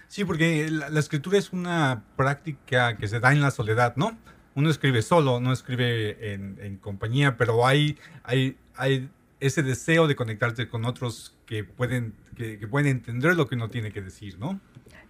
Sí, 0.08 0.26
porque 0.26 0.70
la, 0.70 1.00
escritura 1.00 1.38
es 1.38 1.52
una 1.52 2.04
práctica 2.16 2.98
que 2.98 3.08
se 3.08 3.20
da 3.20 3.32
en 3.32 3.42
la 3.42 3.52
soledad, 3.52 3.96
¿no? 3.96 4.16
Uno 4.56 4.70
escribe 4.70 5.02
solo, 5.02 5.40
no 5.40 5.52
escribe 5.52 6.34
en, 6.34 6.78
compañía, 6.78 7.36
pero 7.36 7.66
hay, 7.66 7.98
hay, 8.24 8.56
hay 8.76 9.10
ese 9.40 9.64
deseo 9.64 10.08
de 10.08 10.16
conectarte 10.16 10.70
con 10.70 10.86
otros 10.86 11.36
que 11.48 11.64
pueden, 11.64 12.14
que, 12.38 12.60
que 12.60 12.68
pueden 12.68 12.90
entender 12.90 13.36
lo 13.36 13.48
que 13.48 13.56
uno 13.56 13.70
tiene 13.70 13.92
que 13.92 14.04
decir, 14.04 14.38
¿no? 14.38 14.60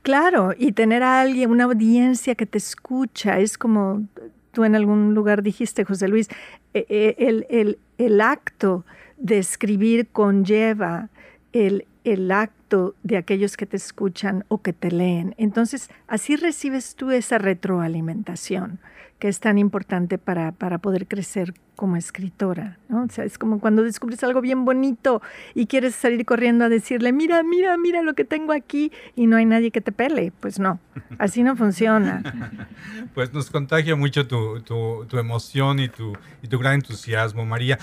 Claro, 0.04 0.54
y 0.58 0.74
tener 0.74 1.02
a 1.02 1.22
alguien, 1.22 1.50
una 1.50 1.64
audiencia 1.64 2.36
que 2.36 2.46
te 2.46 2.58
escucha, 2.58 3.40
es 3.40 3.58
como 3.58 4.06
tú 4.54 4.64
en 4.64 4.76
algún 4.76 5.14
lugar 5.14 5.44
dijiste, 5.44 5.84
José 5.84 6.08
Luis, 6.08 6.30
e, 6.74 6.86
e, 6.88 7.16
el, 7.28 7.78
el, 7.98 8.22
acto 8.22 8.86
de 9.18 9.40
escribir 9.40 10.08
conlleva 10.12 11.10
el, 11.54 11.88
el 12.04 12.32
acto 12.32 12.96
de 13.04 13.18
aquellos 13.18 13.56
que 13.56 13.66
te 13.66 13.78
escuchan 13.78 14.44
o 14.50 14.62
que 14.62 14.74
te 14.74 14.92
leen. 14.92 15.36
Entonces, 15.38 15.90
así 16.08 16.36
recibes 16.36 16.96
tú 16.96 17.12
esa 17.12 17.38
retroalimentación 17.38 18.80
que 19.20 19.30
es 19.30 19.40
tan 19.40 19.58
importante 19.58 20.18
para, 20.18 20.52
para 20.52 20.80
poder 20.80 21.08
crecer 21.08 21.54
como 21.78 21.96
escritora, 21.96 22.78
¿no? 22.90 23.04
O 23.04 23.10
sea, 23.10 23.24
es 23.24 23.38
como 23.38 23.62
cuando 23.62 23.82
descubres 23.82 24.22
algo 24.22 24.42
bien 24.42 24.66
bonito 24.66 25.22
y 25.56 25.68
quieres 25.68 25.96
salir 25.96 26.26
corriendo 26.26 26.66
a 26.66 26.70
decirle, 26.70 27.14
mira, 27.14 27.42
mira, 27.42 27.78
mira 27.78 28.02
lo 28.02 28.16
que 28.16 28.26
tengo 28.26 28.52
aquí 28.52 28.92
y 29.16 29.28
no 29.28 29.38
hay 29.38 29.46
nadie 29.46 29.72
que 29.72 29.80
te 29.80 29.94
pele. 29.94 30.34
Pues 30.42 30.60
no, 30.60 30.78
así 31.20 31.42
no 31.42 31.56
funciona. 31.56 32.22
Pues 33.14 33.32
nos 33.32 33.50
contagia 33.50 33.96
mucho 33.96 34.28
tu, 34.28 34.60
tu, 34.62 35.06
tu 35.08 35.20
emoción 35.20 35.80
y 35.80 35.88
tu, 35.88 36.14
y 36.42 36.48
tu 36.48 36.58
gran 36.58 36.74
entusiasmo, 36.76 37.46
María. 37.46 37.78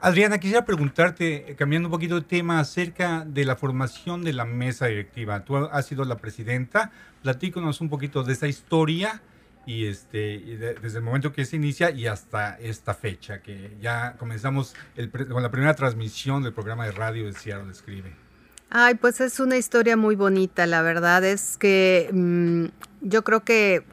Adriana, 0.00 0.38
quisiera 0.38 0.64
preguntarte, 0.64 1.56
cambiando 1.58 1.88
un 1.88 1.92
poquito 1.92 2.16
de 2.16 2.22
tema, 2.22 2.60
acerca 2.60 3.24
de 3.26 3.44
la 3.44 3.56
formación 3.56 4.24
de 4.24 4.34
la 4.34 4.44
mesa 4.44 4.86
directiva. 4.86 5.44
Tú 5.44 5.56
has 5.56 5.86
sido 5.86 6.04
la 6.04 6.18
presidenta, 6.18 6.92
platícanos 7.22 7.80
un 7.80 7.88
poquito 7.88 8.22
de 8.22 8.34
esa 8.34 8.46
historia 8.46 9.22
y 9.64 9.86
este 9.86 10.76
desde 10.80 10.98
el 10.98 11.04
momento 11.04 11.32
que 11.32 11.44
se 11.44 11.56
inicia 11.56 11.90
y 11.90 12.06
hasta 12.06 12.56
esta 12.60 12.94
fecha 12.94 13.42
que 13.42 13.76
ya 13.80 14.14
comenzamos 14.16 14.74
con 15.28 15.42
la 15.42 15.50
primera 15.50 15.74
transmisión 15.74 16.44
del 16.44 16.52
programa 16.52 16.84
de 16.84 16.92
radio 16.92 17.26
de 17.26 17.32
Seattle 17.32 17.72
Escribe. 17.72 18.12
Ay, 18.70 18.94
pues 18.94 19.20
es 19.20 19.40
una 19.40 19.56
historia 19.56 19.96
muy 19.96 20.14
bonita, 20.14 20.66
la 20.66 20.82
verdad 20.82 21.24
es 21.24 21.56
que 21.56 22.10
mm, 22.12 22.66
yo 23.00 23.24
creo 23.24 23.42
que 23.44 23.84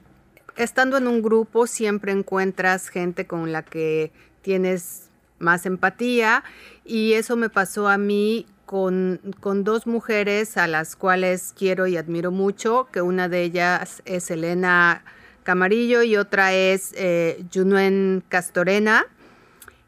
estando 0.58 0.98
en 0.98 1.08
un 1.08 1.22
grupo 1.22 1.66
siempre 1.66 2.12
encuentras 2.12 2.90
gente 2.90 3.26
con 3.26 3.52
la 3.52 3.64
que 3.64 4.12
tienes 4.42 5.10
más 5.40 5.66
empatía 5.66 6.44
y 6.86 7.13
eso 7.13 7.36
me 7.36 7.50
pasó 7.50 7.88
a 7.88 7.98
mí 7.98 8.46
con, 8.66 9.20
con, 9.40 9.63
dos 9.63 9.88
mujeres 9.88 10.58
a 10.58 10.68
las 10.68 10.96
cuales 10.96 11.54
quiero 11.58 11.86
y 11.88 11.98
admiro 11.98 12.32
mucho, 12.32 12.88
que 12.92 13.02
una 13.02 13.28
de 13.30 13.44
ellas 13.44 14.02
es 14.06 14.32
Elena 14.32 15.04
Camarillo 15.44 16.04
y 16.04 16.16
otra 16.16 16.54
es 16.54 16.94
eh, 16.98 17.44
Junuen 17.54 18.24
Castorena. 18.30 19.06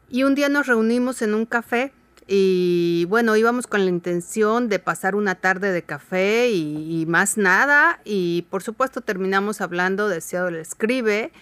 Y 0.08 0.22
un 0.22 0.34
día 0.34 0.48
nos 0.48 0.66
reunimos 0.66 1.22
en 1.22 1.34
un 1.34 1.46
café 1.46 1.92
y 2.28 3.06
bueno, 3.08 3.36
íbamos 3.36 3.66
con 3.66 3.84
la 3.84 3.90
intención 3.90 4.68
de 4.68 4.78
pasar 4.78 5.14
una 5.14 5.36
tarde 5.36 5.72
de 5.72 5.82
café 5.82 6.50
y, 6.50 7.04
más 7.06 7.36
nada. 7.36 8.00
Y 8.04 8.46
por 8.50 8.62
supuesto 8.62 9.00
terminamos 9.00 9.60
hablando 9.60 10.08
de 10.08 10.20
Seattle 10.20 10.60
Escribe 10.60 11.32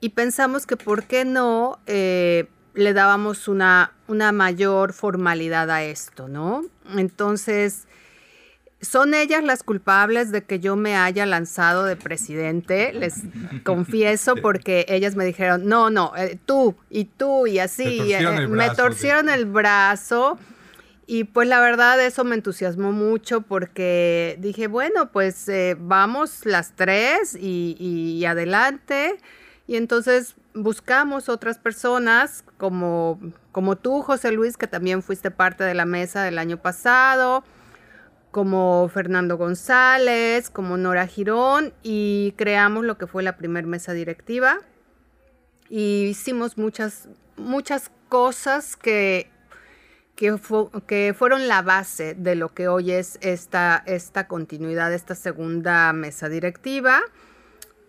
y 0.00 0.10
pensamos 0.10 0.66
que 0.66 0.76
por 0.76 1.04
qué 1.04 1.24
no 1.24 1.78
eh, 1.86 2.48
le 2.78 2.92
dábamos 2.92 3.48
una, 3.48 3.92
una 4.06 4.32
mayor 4.32 4.92
formalidad 4.92 5.70
a 5.70 5.82
esto, 5.82 6.28
¿no? 6.28 6.64
Entonces 6.96 7.86
son 8.80 9.14
ellas 9.14 9.42
las 9.42 9.62
culpables 9.62 10.30
de 10.30 10.44
que 10.44 10.60
yo 10.60 10.76
me 10.76 10.96
haya 10.96 11.26
lanzado 11.26 11.84
de 11.84 11.96
presidente, 11.96 12.92
les 12.92 13.22
confieso, 13.64 14.36
porque 14.42 14.86
ellas 14.88 15.16
me 15.16 15.24
dijeron, 15.24 15.66
no, 15.66 15.90
no, 15.90 16.12
eh, 16.16 16.38
tú 16.46 16.76
y 16.88 17.06
tú 17.06 17.46
y 17.46 17.58
así, 17.58 18.12
eh, 18.12 18.46
me 18.48 18.70
torcieron 18.70 19.28
el 19.28 19.46
brazo. 19.46 20.38
Y 21.10 21.24
pues 21.24 21.48
la 21.48 21.58
verdad 21.58 22.04
eso 22.04 22.22
me 22.22 22.34
entusiasmó 22.34 22.92
mucho 22.92 23.40
porque 23.40 24.36
dije, 24.40 24.66
bueno, 24.66 25.10
pues 25.10 25.48
eh, 25.48 25.74
vamos 25.78 26.44
las 26.44 26.76
tres 26.76 27.34
y, 27.34 27.76
y, 27.80 28.24
adelante. 28.26 29.16
Y 29.66 29.76
entonces 29.76 30.34
buscamos 30.62 31.28
otras 31.28 31.58
personas 31.58 32.44
como, 32.56 33.20
como 33.52 33.76
tú, 33.76 34.02
José 34.02 34.32
Luis, 34.32 34.56
que 34.56 34.66
también 34.66 35.02
fuiste 35.02 35.30
parte 35.30 35.64
de 35.64 35.74
la 35.74 35.84
mesa 35.84 36.22
del 36.22 36.38
año 36.38 36.58
pasado 36.58 37.44
como 38.30 38.88
Fernando 38.92 39.36
González, 39.36 40.50
como 40.50 40.76
Nora 40.76 41.06
Girón 41.06 41.72
y 41.82 42.34
creamos 42.36 42.84
lo 42.84 42.98
que 42.98 43.06
fue 43.06 43.22
la 43.22 43.36
primera 43.36 43.66
mesa 43.66 43.92
directiva 43.92 44.58
y 45.68 46.04
hicimos 46.04 46.58
muchas, 46.58 47.08
muchas 47.36 47.90
cosas 48.08 48.76
que, 48.76 49.30
que, 50.16 51.14
fueron 51.16 51.48
la 51.48 51.62
base 51.62 52.14
de 52.14 52.34
lo 52.34 52.54
que 52.54 52.68
hoy 52.68 52.92
es 52.92 53.18
esta, 53.22 53.82
esta 53.86 54.26
continuidad, 54.26 54.92
esta 54.92 55.14
segunda 55.14 55.92
mesa 55.92 56.28
directiva. 56.28 57.00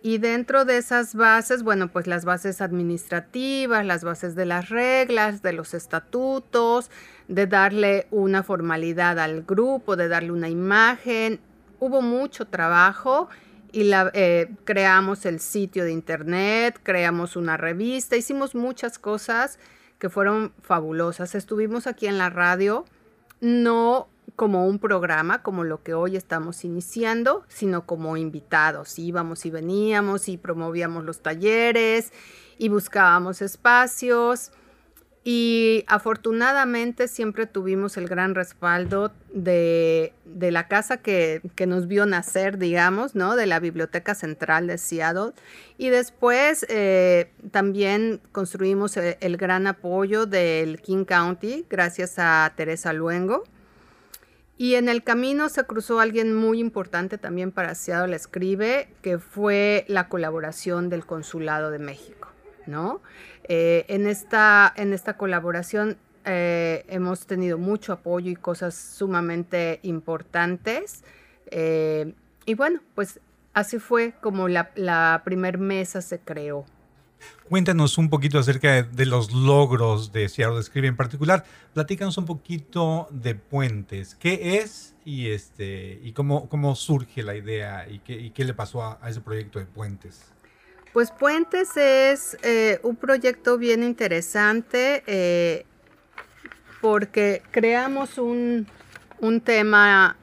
Y 0.01 0.17
dentro 0.17 0.63
de 0.63 0.77
esas 0.77 1.13
bases, 1.13 1.63
bueno, 1.63 1.89
pues 1.89 2.07
las 2.07 2.23
bases 2.23 2.61
administrativas, 2.61 3.85
las 3.85 4.03
bases 4.05 4.33
de 4.33 4.45
las 4.45 4.69
reglas, 4.69 5.41
de 5.41 5.51
los 5.51 5.73
estatutos, 5.73 6.89
de 7.27 7.47
darle 7.47 8.07
una 8.09 8.41
formalidad 8.43 9.19
al 9.19 9.43
grupo, 9.43 9.97
de 9.97 10.07
darle 10.07 10.31
una 10.31 10.47
imagen. 10.47 11.41
Hubo 11.79 12.01
mucho 12.01 12.45
trabajo 12.45 13.27
y 13.73 13.83
la, 13.83 14.09
eh, 14.13 14.49
creamos 14.63 15.25
el 15.25 15.41
sitio 15.41 15.83
de 15.83 15.91
internet, 15.91 16.79
creamos 16.81 17.35
una 17.35 17.57
revista, 17.57 18.15
hicimos 18.15 18.55
muchas 18.55 18.99
cosas 18.99 19.59
que 19.99 20.09
fueron 20.09 20.53
fabulosas. 20.61 21.35
Estuvimos 21.35 21.87
aquí 21.87 22.07
en 22.07 22.17
la 22.17 22.29
radio, 22.29 22.85
no 23.41 24.07
como 24.35 24.65
un 24.65 24.79
programa, 24.79 25.41
como 25.43 25.63
lo 25.63 25.83
que 25.83 25.93
hoy 25.93 26.15
estamos 26.15 26.63
iniciando, 26.63 27.43
sino 27.47 27.85
como 27.85 28.17
invitados. 28.17 28.99
Íbamos 28.99 29.45
y 29.45 29.49
veníamos 29.51 30.29
y 30.29 30.37
promovíamos 30.37 31.03
los 31.03 31.21
talleres 31.21 32.11
y 32.57 32.69
buscábamos 32.69 33.41
espacios. 33.41 34.51
Y 35.23 35.83
afortunadamente 35.87 37.07
siempre 37.07 37.45
tuvimos 37.45 37.97
el 37.97 38.07
gran 38.07 38.35
respaldo 38.35 39.11
de, 39.33 40.13
la 40.25 40.67
casa 40.67 40.97
que, 40.97 41.41
nos 41.67 41.87
vio 41.87 42.05
nacer, 42.05 42.57
digamos, 42.57 43.15
¿no? 43.15 43.35
De 43.35 43.45
la 43.45 43.59
Biblioteca 43.59 44.15
Central 44.15 44.67
de 44.67 44.77
Seattle. 44.77 45.33
Y 45.77 45.89
después 45.89 46.65
eh, 46.69 47.31
también 47.51 48.21
construimos 48.31 48.95
el, 48.97 49.17
el, 49.19 49.37
gran 49.37 49.67
apoyo 49.67 50.25
del 50.25 50.81
King 50.81 51.03
County, 51.03 51.65
gracias 51.69 52.15
a 52.17 52.51
Teresa 52.55 52.93
Luengo. 52.93 53.43
Y 54.59 54.75
en 54.75 54.89
el 54.89 55.03
camino 55.03 55.47
se 55.47 55.63
cruzó 55.63 56.01
alguien 56.01 56.35
muy 56.35 56.59
importante 56.59 57.17
también 57.17 57.53
para 57.53 57.75
Seattle 57.75 58.13
Escribe, 58.13 58.89
que 59.01 59.17
fue 59.17 59.85
la 59.87 60.09
colaboración 60.09 60.89
del 60.89 61.05
Consulado 61.05 61.71
de 61.71 61.79
México, 61.79 62.27
¿no? 62.67 62.99
Eh, 63.45 63.85
en, 63.87 64.05
esta, 64.05 64.73
en 64.75 64.91
esta 64.91 65.15
colaboración 65.15 65.95
eh, 66.25 66.83
hemos 66.89 67.25
tenido 67.25 67.57
mucho 67.57 67.93
apoyo 67.93 68.29
y 68.29 68.35
cosas 68.35 68.75
sumamente 68.75 69.79
importantes. 69.83 71.05
Eh, 71.51 72.13
y 72.45 72.53
bueno, 72.55 72.81
pues 72.95 73.21
así 73.53 73.79
fue 73.79 74.13
como 74.19 74.49
la, 74.49 74.71
la 74.75 75.21
primer 75.23 75.57
mesa 75.57 76.01
se 76.01 76.19
creó. 76.19 76.65
Cuéntanos 77.47 77.97
un 77.97 78.09
poquito 78.09 78.37
acerca 78.37 78.83
de, 78.83 79.05
los 79.05 79.31
logros 79.31 80.11
de 80.11 80.29
Seattle 80.29 80.59
Escribe 80.59 80.87
en 80.87 80.95
particular. 80.95 81.43
Platícanos 81.73 82.17
un 82.17 82.25
poquito 82.25 83.07
de 83.09 83.33
Puentes. 83.35 84.15
¿Qué 84.15 84.59
es 84.59 84.93
y, 85.03 85.29
este, 85.31 85.99
y 86.03 86.11
cómo, 86.11 86.47
cómo 86.47 86.75
surge 86.75 87.23
la 87.23 87.35
idea 87.35 87.87
y 87.89 87.99
qué, 87.99 88.31
qué 88.33 88.43
le 88.43 88.53
pasó 88.53 88.83
a, 88.83 88.99
ese 89.09 89.21
proyecto 89.21 89.57
de 89.57 89.65
Puentes? 89.65 90.31
Pues 90.93 91.09
Puentes 91.11 91.75
es 91.75 92.37
eh, 92.43 92.79
un 92.83 92.95
proyecto 92.95 93.57
bien 93.57 93.83
interesante 93.83 95.03
eh, 95.07 95.65
porque 96.81 97.41
creamos 97.51 98.17
un, 98.19 98.67
un 99.19 99.41
tema 99.41 100.18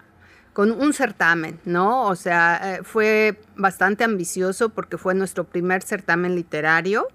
con 0.57 0.73
un 0.73 0.95
certamen, 0.95 1.61
¿no? 1.67 2.07
O 2.07 2.17
sea, 2.17 2.77
eh, 2.79 2.81
fue 2.83 3.39
bastante 3.57 4.05
ambicioso 4.05 4.71
porque 4.71 4.97
fue 4.97 5.15
nuestro 5.15 5.45
primer 5.45 5.83
certamen 5.83 6.35
literario 6.35 7.09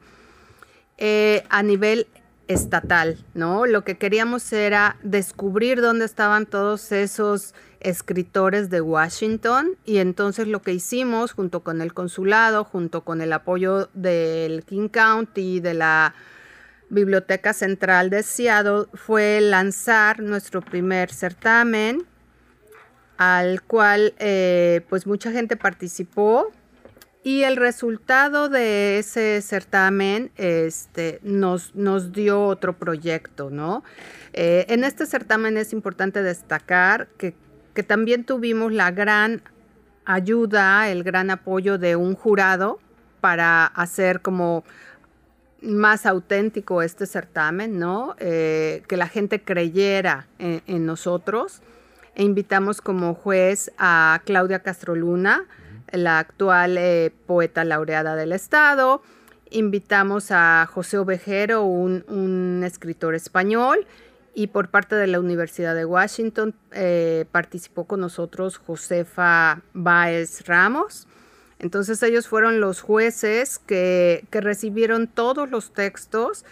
eh, 1.00 1.44
a 1.50 1.64
nivel 1.64 2.06
estatal, 2.48 3.26
¿no? 3.34 3.66
Lo 3.66 3.84
que 3.84 3.98
queríamos 3.98 4.54
era 4.54 4.98
descubrir 5.02 5.82
dónde 5.82 6.06
estaban 6.06 6.46
todos 6.46 6.92
esos 6.92 7.56
escritores 7.80 8.70
de 8.70 8.82
Washington 8.82 9.72
y 9.86 9.98
entonces 9.98 10.48
lo 10.48 10.62
que 10.62 10.74
hicimos 10.74 11.32
junto 11.32 11.62
con 11.62 11.82
el 11.82 11.96
consulado, 11.96 12.64
junto 12.64 13.04
con 13.04 13.22
el 13.22 13.34
apoyo 13.34 13.90
del 13.96 14.64
King 14.66 14.90
County, 14.90 15.62
de 15.62 15.74
la 15.74 16.14
Biblioteca 16.92 17.54
Central 17.54 18.12
de 18.12 18.22
Seattle, 18.22 18.86
fue 18.94 19.42
lanzar 19.42 20.20
nuestro 20.20 20.62
primer 20.62 21.12
certamen 21.12 22.06
al 23.22 23.62
cual 23.62 24.16
eh, 24.18 24.82
pues 24.90 25.06
mucha 25.06 25.32
gente 25.32 25.56
participó 25.56 26.50
y 27.22 27.44
el 27.44 27.56
resultado 27.56 28.50
de 28.50 28.98
ese 28.98 29.44
certamen 29.44 30.32
este, 30.38 31.20
nos, 31.22 31.76
nos 31.76 32.14
dio 32.14 32.44
otro 32.44 32.74
proyecto, 32.80 33.52
¿no? 33.52 33.84
Eh, 34.34 34.66
en 34.70 34.84
este 34.84 35.06
certamen 35.06 35.56
es 35.58 35.72
importante 35.72 36.24
destacar 36.24 37.10
que, 37.20 37.36
que 37.76 37.84
también 37.84 38.24
tuvimos 38.24 38.74
la 38.74 38.90
gran 38.90 39.44
ayuda, 40.04 40.90
el 40.90 41.04
gran 41.04 41.30
apoyo 41.30 41.78
de 41.78 41.96
un 41.96 42.16
jurado 42.16 42.80
para 43.20 43.68
hacer 43.68 44.22
como 44.22 44.64
más 45.62 46.08
auténtico 46.08 46.82
este 46.82 47.06
certamen, 47.06 47.78
¿no? 47.78 48.16
Eh, 48.18 48.82
que 48.88 48.98
la 48.98 49.08
gente 49.08 49.44
creyera 49.44 50.26
en 50.40 50.88
nosotros 50.88 51.62
e 52.16 52.24
invitamos 52.24 52.82
como 52.82 53.14
juez 53.14 53.72
a 53.78 54.22
Claudia 54.26 54.60
Castroluna, 54.60 55.46
la 55.92 56.20
actual 56.20 56.78
eh, 56.78 57.12
poeta 57.26 57.64
laureada 57.64 58.16
del 58.16 58.34
Estado. 58.34 59.02
Invitamos 59.50 60.32
a 60.32 60.68
José 60.72 60.98
Ovejero, 60.98 61.64
un, 61.64 62.64
escritor 62.66 63.16
español, 63.16 63.86
y 64.34 64.48
por 64.48 64.70
parte 64.70 64.96
de 64.96 65.08
la 65.08 65.20
Universidad 65.20 65.76
de 65.76 65.84
Washington 65.84 66.56
eh, 66.72 67.26
participó 67.32 67.86
con 67.86 68.00
nosotros 68.00 68.58
Josefa 68.58 69.62
Baez 69.74 70.48
Ramos. 70.48 71.08
Entonces 71.60 72.02
ellos 72.02 72.28
fueron 72.28 72.62
los 72.62 72.82
jueces 72.82 73.60
que, 73.60 74.26
recibieron 74.32 75.08
todos 75.08 75.50
los 75.50 75.74
textos, 75.74 76.46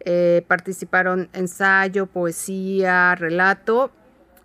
eh, 0.00 0.44
participaron 0.48 1.28
ensayo, 1.32 2.06
poesía, 2.06 3.14
relato 3.14 3.92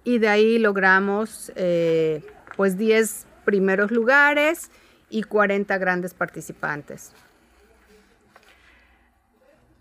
y 0.06 0.20
de 0.20 0.30
ahí 0.30 0.58
logramos 0.60 1.52
eh, 1.56 2.24
pues 2.56 2.78
10 2.78 3.28
primeros 3.44 3.92
lugares 3.92 4.72
y 5.10 5.24
40 5.24 5.78
grandes 5.78 6.14
participantes. 6.14 7.12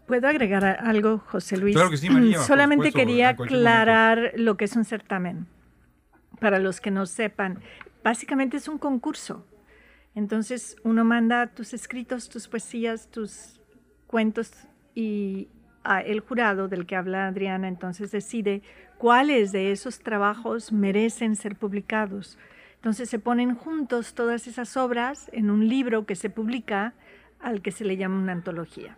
¿Puedo 0.06 0.26
agregar 0.26 0.64
algo, 0.64 1.18
José 1.18 1.56
Luis? 1.56 1.74
Claro 1.74 1.90
que 1.90 1.96
sí, 1.98 2.10
María. 2.10 2.38
Solamente 2.46 2.90
quería 2.90 3.30
aclarar 3.30 4.32
lo 4.36 4.56
que 4.56 4.64
es 4.64 4.74
un 4.76 4.84
certamen. 4.84 5.46
Para 6.40 6.58
los 6.58 6.80
que 6.80 6.90
no 6.90 7.06
sepan, 7.06 7.60
básicamente 8.02 8.56
es 8.56 8.68
un 8.68 8.78
concurso. 8.78 9.46
Entonces 10.14 10.76
uno 10.84 11.04
manda 11.04 11.46
tus 11.48 11.74
escritos, 11.74 12.28
tus 12.28 12.48
poesías, 12.48 13.10
tus 13.10 13.60
cuentos 14.06 14.52
y 14.94 15.48
el 16.04 16.20
jurado 16.20 16.68
del 16.68 16.86
que 16.86 16.96
habla 16.96 17.26
Adriana 17.26 17.68
entonces 17.68 18.10
decide 18.10 18.62
cuáles 18.98 19.52
de 19.52 19.72
esos 19.72 20.00
trabajos 20.00 20.72
merecen 20.72 21.36
ser 21.36 21.56
publicados. 21.56 22.38
Entonces 22.76 23.08
se 23.08 23.18
ponen 23.18 23.54
juntos 23.54 24.14
todas 24.14 24.46
esas 24.46 24.76
obras 24.76 25.30
en 25.32 25.50
un 25.50 25.68
libro 25.68 26.06
que 26.06 26.16
se 26.16 26.30
publica 26.30 26.94
al 27.40 27.62
que 27.62 27.70
se 27.70 27.84
le 27.84 27.96
llama 27.96 28.18
una 28.18 28.32
antología. 28.32 28.96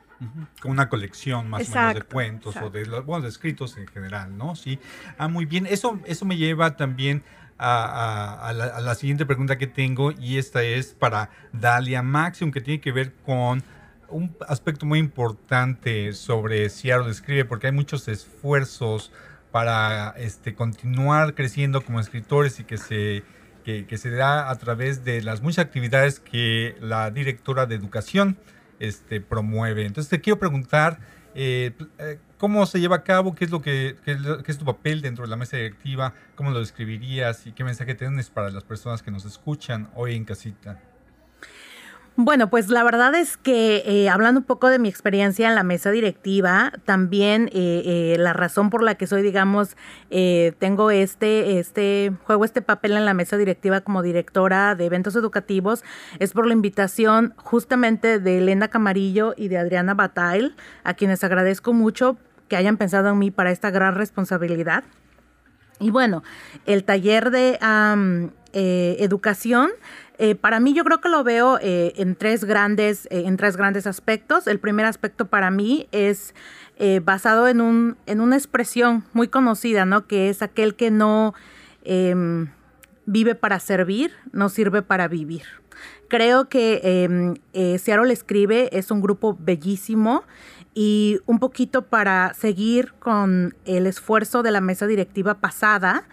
Como 0.60 0.72
una 0.72 0.88
colección 0.88 1.50
más 1.50 1.68
o 1.68 1.74
menos 1.74 1.94
de 1.94 2.02
cuentos 2.02 2.56
o 2.56 2.70
de 2.70 2.86
los 2.86 3.24
escritos 3.24 3.76
en 3.76 3.86
general, 3.86 4.36
¿no? 4.36 4.56
Sí. 4.56 4.78
Ah, 5.18 5.28
muy 5.28 5.44
bien. 5.44 5.66
Eso, 5.66 6.00
eso 6.06 6.24
me 6.24 6.36
lleva 6.36 6.76
también 6.76 7.22
a, 7.58 8.52
la, 8.54 8.64
a, 8.64 8.80
la, 8.80 8.94
siguiente 8.94 9.26
pregunta 9.26 9.58
que 9.58 9.66
tengo 9.66 10.12
y 10.12 10.38
esta 10.38 10.62
es 10.62 10.94
para 10.94 11.30
Dalia 11.52 12.02
Maxim, 12.02 12.50
que 12.50 12.60
tiene 12.60 12.80
que 12.80 12.92
ver 12.92 13.12
con 13.24 13.62
un 14.08 14.36
aspecto 14.48 14.86
muy 14.86 14.98
importante 14.98 16.12
sobre 16.12 16.68
Seattle 16.68 17.10
Escribe, 17.10 17.44
porque 17.44 17.68
hay 17.68 17.72
muchos 17.72 18.08
esfuerzos 18.08 19.12
para 19.50 20.10
este, 20.18 20.54
continuar 20.54 21.34
creciendo 21.34 21.80
como 21.80 22.00
escritores 22.00 22.60
y 22.60 22.64
que 22.64 22.76
se, 22.76 23.22
que, 23.64 23.98
se 23.98 24.10
da 24.10 24.50
a 24.50 24.54
través 24.56 25.04
de 25.04 25.22
las 25.22 25.42
muchas 25.42 25.64
actividades 25.64 26.20
que 26.20 26.76
la 26.80 27.10
directora 27.10 27.66
de 27.66 27.74
educación 27.74 28.36
este, 28.80 29.20
promueve. 29.20 29.86
Entonces 29.86 30.10
te 30.10 30.20
quiero 30.20 30.38
preguntar, 30.38 30.98
eh, 31.34 31.72
eh, 31.98 32.18
¿cómo 32.38 32.66
se 32.66 32.80
lleva 32.80 32.96
a 32.96 33.02
cabo? 33.02 33.34
¿Qué 33.34 33.44
es, 33.46 33.50
lo 33.50 33.62
que, 33.62 33.96
qué 34.04 34.18
es, 34.46 34.58
tu 34.58 34.64
papel 34.64 35.00
dentro 35.00 35.24
de 35.24 35.30
la 35.30 35.36
mesa 35.36 35.56
directiva? 35.56 36.14
¿Cómo 36.34 36.50
lo 36.50 36.60
describirías? 36.60 37.46
¿Y 37.46 37.52
qué 37.52 37.64
mensaje 37.64 37.94
tienes 37.94 38.30
para 38.30 38.50
las 38.50 38.64
personas 38.64 39.02
que 39.02 39.10
nos 39.10 39.24
escuchan 39.24 39.90
hoy 39.94 40.16
en 40.16 40.24
casita? 40.24 40.80
Bueno, 42.18 42.48
pues 42.48 42.70
la 42.70 42.82
verdad 42.82 43.14
es 43.14 43.36
que 43.36 43.82
eh, 43.84 44.08
hablando 44.08 44.40
un 44.40 44.46
poco 44.46 44.70
de 44.70 44.78
mi 44.78 44.88
experiencia 44.88 45.50
en 45.50 45.54
la 45.54 45.62
mesa 45.62 45.90
directiva, 45.90 46.72
también 46.86 47.50
eh, 47.52 47.82
eh, 47.84 48.16
la 48.18 48.32
razón 48.32 48.70
por 48.70 48.82
la 48.82 48.94
que 48.94 49.06
soy, 49.06 49.20
digamos, 49.20 49.76
tengo 50.58 50.90
este, 50.90 51.58
este, 51.58 52.12
juego 52.24 52.46
este 52.46 52.62
papel 52.62 52.92
en 52.92 53.04
la 53.04 53.12
mesa 53.12 53.36
directiva 53.36 53.82
como 53.82 54.00
directora 54.00 54.74
de 54.74 54.86
eventos 54.86 55.14
educativos, 55.14 55.84
es 56.18 56.32
por 56.32 56.46
la 56.46 56.54
invitación 56.54 57.34
justamente 57.36 58.18
de 58.18 58.38
Elena 58.38 58.68
Camarillo 58.68 59.34
y 59.36 59.48
de 59.48 59.58
Adriana 59.58 59.92
Batail, 59.92 60.56
a 60.84 60.94
quienes 60.94 61.22
agradezco 61.22 61.74
mucho 61.74 62.16
que 62.48 62.56
hayan 62.56 62.78
pensado 62.78 63.10
en 63.10 63.18
mí 63.18 63.30
para 63.30 63.50
esta 63.50 63.70
gran 63.70 63.94
responsabilidad. 63.94 64.84
Y 65.80 65.90
bueno, 65.90 66.22
el 66.64 66.84
taller 66.84 67.30
de 67.30 67.58
educación 68.54 69.68
eh, 70.18 70.34
para 70.34 70.60
mí 70.60 70.72
yo 70.72 70.84
creo 70.84 71.00
que 71.00 71.08
lo 71.08 71.22
veo 71.24 71.58
eh, 71.60 71.92
en, 71.96 72.16
tres 72.16 72.44
grandes, 72.44 73.06
eh, 73.10 73.24
en 73.26 73.36
tres 73.36 73.56
grandes 73.56 73.86
aspectos. 73.86 74.46
El 74.46 74.58
primer 74.58 74.86
aspecto 74.86 75.26
para 75.26 75.50
mí 75.50 75.88
es 75.92 76.34
basado 77.04 77.48
en, 77.48 77.62
un, 77.62 77.96
en 78.04 78.20
una 78.20 78.36
expresión 78.36 79.02
muy 79.14 79.28
conocida, 79.28 79.86
¿no? 79.86 80.06
Que 80.06 80.28
es 80.28 80.42
aquel 80.42 80.74
que 80.74 80.90
no 80.90 81.32
em, 81.84 82.50
vive 83.06 83.34
para 83.34 83.60
servir, 83.60 84.12
no 84.32 84.50
sirve 84.50 84.82
para 84.82 85.08
vivir. 85.08 85.44
Creo 86.08 86.50
que 86.50 86.82
em, 86.82 87.78
Seattle 87.78 88.12
Escribe 88.12 88.68
es 88.72 88.90
un 88.90 89.00
grupo 89.00 89.38
bellísimo 89.40 90.24
y 90.74 91.20
un 91.24 91.38
poquito 91.38 91.86
para 91.86 92.34
seguir 92.34 92.92
con 92.98 93.56
el 93.64 93.86
esfuerzo 93.86 94.42
de 94.42 94.50
la 94.50 94.60
mesa 94.60 94.86
directiva 94.86 95.40
pasada. 95.40 96.04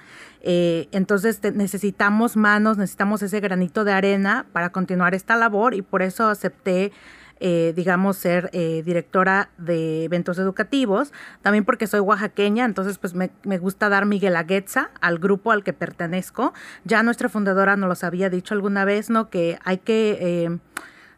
Eh, 0.45 0.89
entonces 0.91 1.39
necesitamos 1.55 2.35
manos, 2.35 2.77
necesitamos 2.77 3.23
ese 3.23 3.39
granito 3.39 3.85
de 3.85 3.93
arena 3.93 4.45
para 4.51 4.71
continuar 4.71 5.15
esta 5.15 5.37
labor 5.37 5.73
y 5.73 5.81
por 5.81 6.01
eso 6.01 6.27
acepté, 6.27 6.91
eh, 7.39 7.71
digamos, 7.77 8.17
ser 8.17 8.49
eh, 8.51 8.83
directora 8.85 9.49
de 9.57 10.03
eventos 10.03 10.37
educativos. 10.37 11.13
También 11.41 11.63
porque 11.63 11.87
soy 11.87 12.01
oaxaqueña, 12.01 12.65
entonces 12.65 12.97
pues 12.97 13.13
me, 13.15 13.31
gusta 13.57 13.87
dar 13.87 14.05
mi 14.05 14.19
guelaguetza 14.19 14.91
al 14.99 15.17
grupo 15.17 15.51
al 15.53 15.63
que 15.63 15.71
pertenezco. 15.71 16.53
Ya 16.83 17.03
nuestra 17.03 17.29
fundadora 17.29 17.77
nos 17.77 17.87
los 17.87 18.03
había 18.03 18.29
dicho 18.29 18.53
alguna 18.53 18.83
vez, 18.83 19.09
¿no? 19.09 19.29
Que 19.29 19.57
hay 19.63 19.77
que 19.77 20.59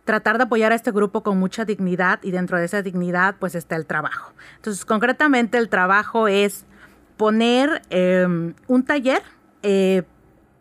tratar 0.04 0.38
de 0.38 0.44
apoyar 0.44 0.72
a 0.72 0.76
este 0.76 0.92
grupo 0.92 1.24
con 1.24 1.40
mucha 1.40 1.66
dignidad 1.66 2.20
y 2.22 2.30
dentro 2.30 2.60
de 2.60 2.66
esa 2.66 2.84
dignidad 2.84 3.38
pues 3.40 3.56
está 3.56 3.76
el 3.76 3.88
trabajo. 3.88 4.34
Entonces 4.58 4.86
concretamente 4.86 5.58
el 5.58 5.68
trabajo 5.68 6.28
es 6.28 6.68
poner 7.18 7.82
em, 7.90 8.54
un 8.68 8.84
taller 8.84 9.22
eh, 9.64 10.04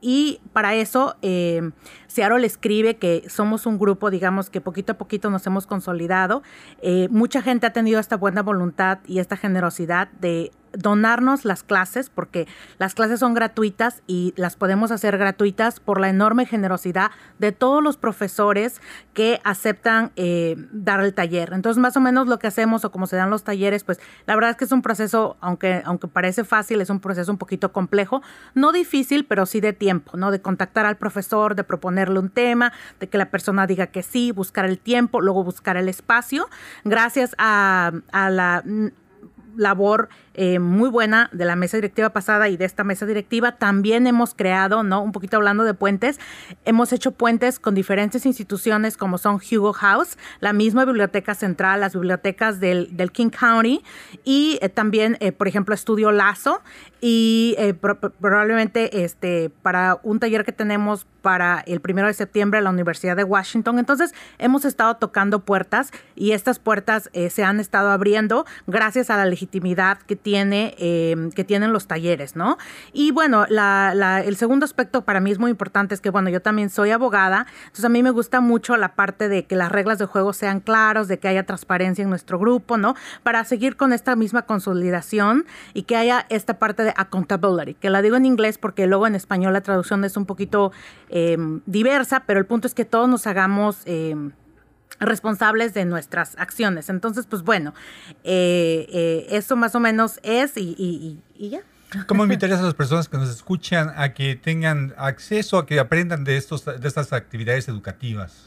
y 0.06 0.40
para 0.52 0.74
eso 0.74 1.16
eh, 1.22 1.70
Seattle 2.08 2.46
escribe 2.46 2.96
que 2.96 3.24
somos 3.30 3.64
un 3.64 3.78
grupo, 3.78 4.10
digamos, 4.10 4.50
que 4.50 4.60
poquito 4.60 4.92
a 4.92 4.98
poquito 4.98 5.30
nos 5.30 5.46
hemos 5.46 5.66
consolidado. 5.66 6.42
Eh, 6.82 7.08
mucha 7.10 7.40
gente 7.40 7.66
ha 7.66 7.72
tenido 7.72 7.98
esta 7.98 8.18
buena 8.18 8.42
voluntad 8.42 8.98
y 9.06 9.18
esta 9.18 9.38
generosidad 9.38 10.08
de 10.20 10.52
donarnos 10.76 11.44
las 11.44 11.62
clases, 11.62 12.10
porque 12.10 12.46
las 12.78 12.94
clases 12.94 13.20
son 13.20 13.34
gratuitas 13.34 14.02
y 14.06 14.34
las 14.37 14.56
podemos 14.56 14.90
hacer 14.90 15.18
gratuitas 15.18 15.80
por 15.80 16.00
la 16.00 16.08
enorme 16.08 16.46
generosidad 16.46 17.10
de 17.38 17.52
todos 17.52 17.82
los 17.82 17.96
profesores 17.96 18.80
que 19.12 19.40
aceptan 19.44 20.12
eh, 20.16 20.56
dar 20.72 21.00
el 21.00 21.14
taller. 21.14 21.52
Entonces, 21.52 21.80
más 21.80 21.96
o 21.96 22.00
menos 22.00 22.26
lo 22.26 22.38
que 22.38 22.46
hacemos 22.46 22.84
o 22.84 22.90
cómo 22.90 23.06
se 23.06 23.16
dan 23.16 23.30
los 23.30 23.44
talleres, 23.44 23.84
pues 23.84 24.00
la 24.26 24.34
verdad 24.34 24.50
es 24.50 24.56
que 24.56 24.64
es 24.64 24.72
un 24.72 24.82
proceso, 24.82 25.37
aunque, 25.40 25.82
aunque 25.84 26.08
parece 26.08 26.44
fácil, 26.44 26.80
es 26.80 26.90
un 26.90 27.00
proceso 27.00 27.30
un 27.30 27.38
poquito 27.38 27.72
complejo, 27.72 28.22
no 28.54 28.72
difícil, 28.72 29.24
pero 29.26 29.46
sí 29.46 29.60
de 29.60 29.72
tiempo, 29.72 30.16
¿no? 30.16 30.30
De 30.30 30.40
contactar 30.40 30.87
al 30.87 30.96
profesor, 30.96 31.54
de 31.54 31.64
proponerle 31.64 32.18
un 32.18 32.30
tema, 32.30 32.72
de 33.00 33.08
que 33.08 33.18
la 33.18 33.30
persona 33.30 33.66
diga 33.66 33.88
que 33.88 34.02
sí, 34.02 34.32
buscar 34.32 34.64
el 34.64 34.78
tiempo, 34.78 35.20
luego 35.20 35.44
buscar 35.44 35.76
el 35.76 35.88
espacio. 35.88 36.48
Gracias 36.84 37.34
a 37.38 37.92
la 38.12 38.62
labor 39.56 40.08
eh, 40.36 40.58
muy 40.58 40.88
buena 40.88 41.30
de 41.32 41.44
la 41.44 41.54
mesa 41.54 41.76
directiva 41.76 42.10
pasada 42.10 42.48
y 42.48 42.56
de 42.56 42.64
esta 42.64 42.82
mesa 42.82 43.06
directiva. 43.06 43.52
También 43.52 44.08
hemos 44.08 44.34
creado, 44.34 44.82
¿no? 44.82 45.00
Un 45.00 45.12
poquito 45.12 45.36
hablando 45.36 45.62
de 45.62 45.74
puentes, 45.74 46.18
hemos 46.64 46.92
hecho 46.92 47.12
puentes 47.12 47.60
con 47.60 47.76
diferentes 47.76 48.26
instituciones 48.26 48.96
como 48.96 49.16
son 49.18 49.36
Hugo 49.36 49.72
House, 49.72 50.18
la 50.40 50.52
misma 50.52 50.84
Biblioteca 50.84 51.34
Central, 51.34 51.80
las 51.80 51.94
bibliotecas 51.94 52.58
del, 52.58 52.90
King 53.12 53.30
County 53.30 53.82
y 54.24 54.58
eh, 54.60 54.68
también, 54.68 55.18
eh, 55.20 55.30
por 55.30 55.46
ejemplo, 55.46 55.74
Estudio 55.74 56.10
Lazo 56.10 56.62
y 57.00 57.54
probablemente 58.18 59.04
este, 59.04 59.50
para 59.62 60.00
un 60.02 60.18
taller 60.20 60.42
que 60.44 60.52
tenemos 60.52 61.06
para 61.20 61.62
el 61.66 61.80
primero 61.80 62.06
de 62.06 62.14
septiembre 62.14 62.58
en 62.58 62.64
la 62.64 62.70
Universidad 62.70 63.14
de 63.14 63.24
Washington. 63.24 63.78
Entonces, 63.78 64.14
hemos 64.38 64.64
estado 64.64 64.96
tocando 64.96 65.40
puertas 65.40 65.90
y 66.16 66.32
estas 66.32 66.58
puertas 66.58 67.10
se 67.28 67.44
han 67.44 67.60
estado 67.60 67.90
abriendo 67.90 68.46
gracias 68.66 69.10
a 69.10 69.18
la 69.18 69.26
legitimidad 69.44 69.98
que 69.98 70.16
tiene, 70.16 70.74
em, 70.78 71.30
que 71.30 71.44
tienen 71.44 71.72
los 71.72 71.87
talleres, 71.87 72.35
¿no? 72.35 72.57
Y 72.92 73.11
bueno, 73.11 73.44
el 73.44 74.37
segundo 74.37 74.64
aspecto 74.64 75.02
para 75.02 75.20
mí 75.20 75.30
es 75.30 75.38
muy 75.38 75.50
importante, 75.50 75.94
es 75.94 76.00
que 76.00 76.11
bueno, 76.11 76.30
yo 76.30 76.40
también 76.40 76.70
soy 76.70 76.90
abogada, 76.90 77.46
entonces 77.64 77.85
a 77.85 77.88
mí 77.90 78.02
me 78.02 78.11
gusta 78.11 78.40
mucho 78.40 78.76
la 78.76 78.94
parte 78.94 79.28
de 79.28 79.44
que 79.44 79.54
las 79.54 79.70
reglas 79.70 79.98
de 79.98 80.07
juego 80.07 80.33
sean 80.33 80.61
claras, 80.61 81.09
de 81.09 81.18
que 81.18 81.28
haya 81.28 81.44
transparencia 81.44 82.02
en 82.02 82.09
nuestro 82.09 82.38
grupo, 82.38 82.78
¿no? 82.78 82.94
Para 83.22 83.44
seguir 83.44 83.76
con 83.76 83.92
esta 83.92 84.16
misma 84.16 84.42
consolidación 84.42 85.44
y 85.74 85.83
que 85.83 85.96
haya 85.96 86.24
esta 86.30 86.59
parte 86.59 86.85
de 86.85 86.94
accountability, 86.96 87.74
que 87.74 87.90
la 87.90 88.00
digo 88.00 88.16
en 88.16 88.24
inglés 88.24 88.57
porque 88.57 88.87
luego 88.87 89.07
en 89.07 89.14
español 89.14 89.52
la 89.52 89.61
traducción 89.61 90.04
es 90.04 90.16
un 90.16 90.24
poquito 90.24 90.72
em, 91.11 91.61
diversa, 91.66 92.24
pero 92.26 92.40
el 92.40 92.46
punto 92.46 92.66
es 92.66 92.74
que 92.74 92.87
todos 92.87 93.09
nos 93.09 93.26
hagamos... 93.26 93.83
Em, 93.85 94.33
responsables 95.00 95.74
de 95.74 95.85
nuestras 95.85 96.37
acciones. 96.38 96.88
Entonces, 96.88 97.26
pues 97.26 97.42
bueno, 97.42 97.74
eh, 98.22 98.87
eh, 98.90 99.26
eso 99.30 99.57
más 99.57 99.74
o 99.74 99.80
menos 99.80 100.20
es 100.22 100.52
y, 100.57 101.20
ya. 101.38 101.61
¿Cómo 102.07 102.24
invitarías 102.24 102.61
a 102.61 102.64
las 102.64 102.74
personas 102.74 103.09
que 103.09 103.16
nos 103.16 103.30
escuchan 103.30 103.92
a 103.96 104.14
que 104.14 104.35
tengan 104.35 104.94
acceso, 104.96 105.59
a 105.59 105.66
que 105.66 105.78
aprendan 105.78 106.24
de, 106.24 106.37
estos, 106.37 106.64
de 106.64 106.88
estas 106.88 107.12
actividades 107.12 107.68
educativas? 107.68 108.46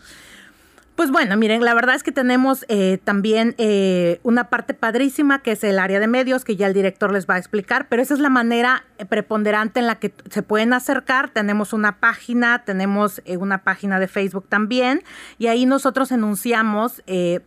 Pues 0.98 1.12
bueno, 1.12 1.38
miren, 1.38 1.64
la 1.64 1.76
verdad 1.76 1.94
es 1.94 2.02
que 2.02 2.12
tenemos 2.12 2.66
eh, 2.70 2.98
también 3.04 3.54
eh, 3.60 4.20
una 4.24 4.50
parte 4.50 4.74
padrísima 4.74 5.44
que 5.44 5.52
es 5.52 5.64
el 5.64 5.78
área 5.78 6.00
de 6.00 6.08
medios, 6.08 6.44
que 6.44 6.56
ya 6.56 6.66
el 6.66 6.74
director 6.74 7.14
les 7.14 7.28
va 7.28 7.36
a 7.36 7.38
explicar, 7.38 7.88
pero 7.88 8.02
esa 8.02 8.16
es 8.16 8.20
la 8.20 8.32
manera 8.32 8.84
eh, 8.98 9.06
preponderante 9.06 9.80
en 9.80 9.86
la 9.86 10.00
que 10.00 10.12
se 10.32 10.42
pueden 10.42 10.74
acercar. 10.74 11.30
Tenemos 11.30 11.72
una 11.72 12.00
página, 12.00 12.64
tenemos 12.66 13.22
una 13.28 13.60
página 13.60 14.00
de 14.00 14.08
Facebook 14.08 14.48
también, 14.50 15.04
y 15.38 15.46
ahí 15.46 15.68
nosotros 15.68 16.12
enunciamos, 16.12 17.04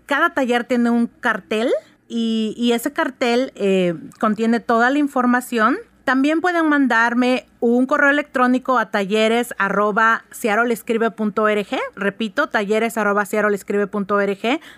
cada 0.06 0.30
taller 0.30 0.62
tiene 0.62 0.90
un 0.90 1.08
cartel. 1.08 1.72
Y 2.12 2.72
ese 2.72 2.92
cartel 2.92 3.52
contiene 4.18 4.58
toda 4.58 4.90
la 4.90 4.98
información 4.98 5.78
también 6.10 6.40
pueden 6.40 6.68
mandarme 6.68 7.46
un 7.60 7.84
correo 7.84 8.08
electrónico 8.08 8.78
a 8.78 8.90
talleres 8.90 9.54
arroba 9.58 10.24
Repito, 11.94 12.48
talleres 12.48 12.94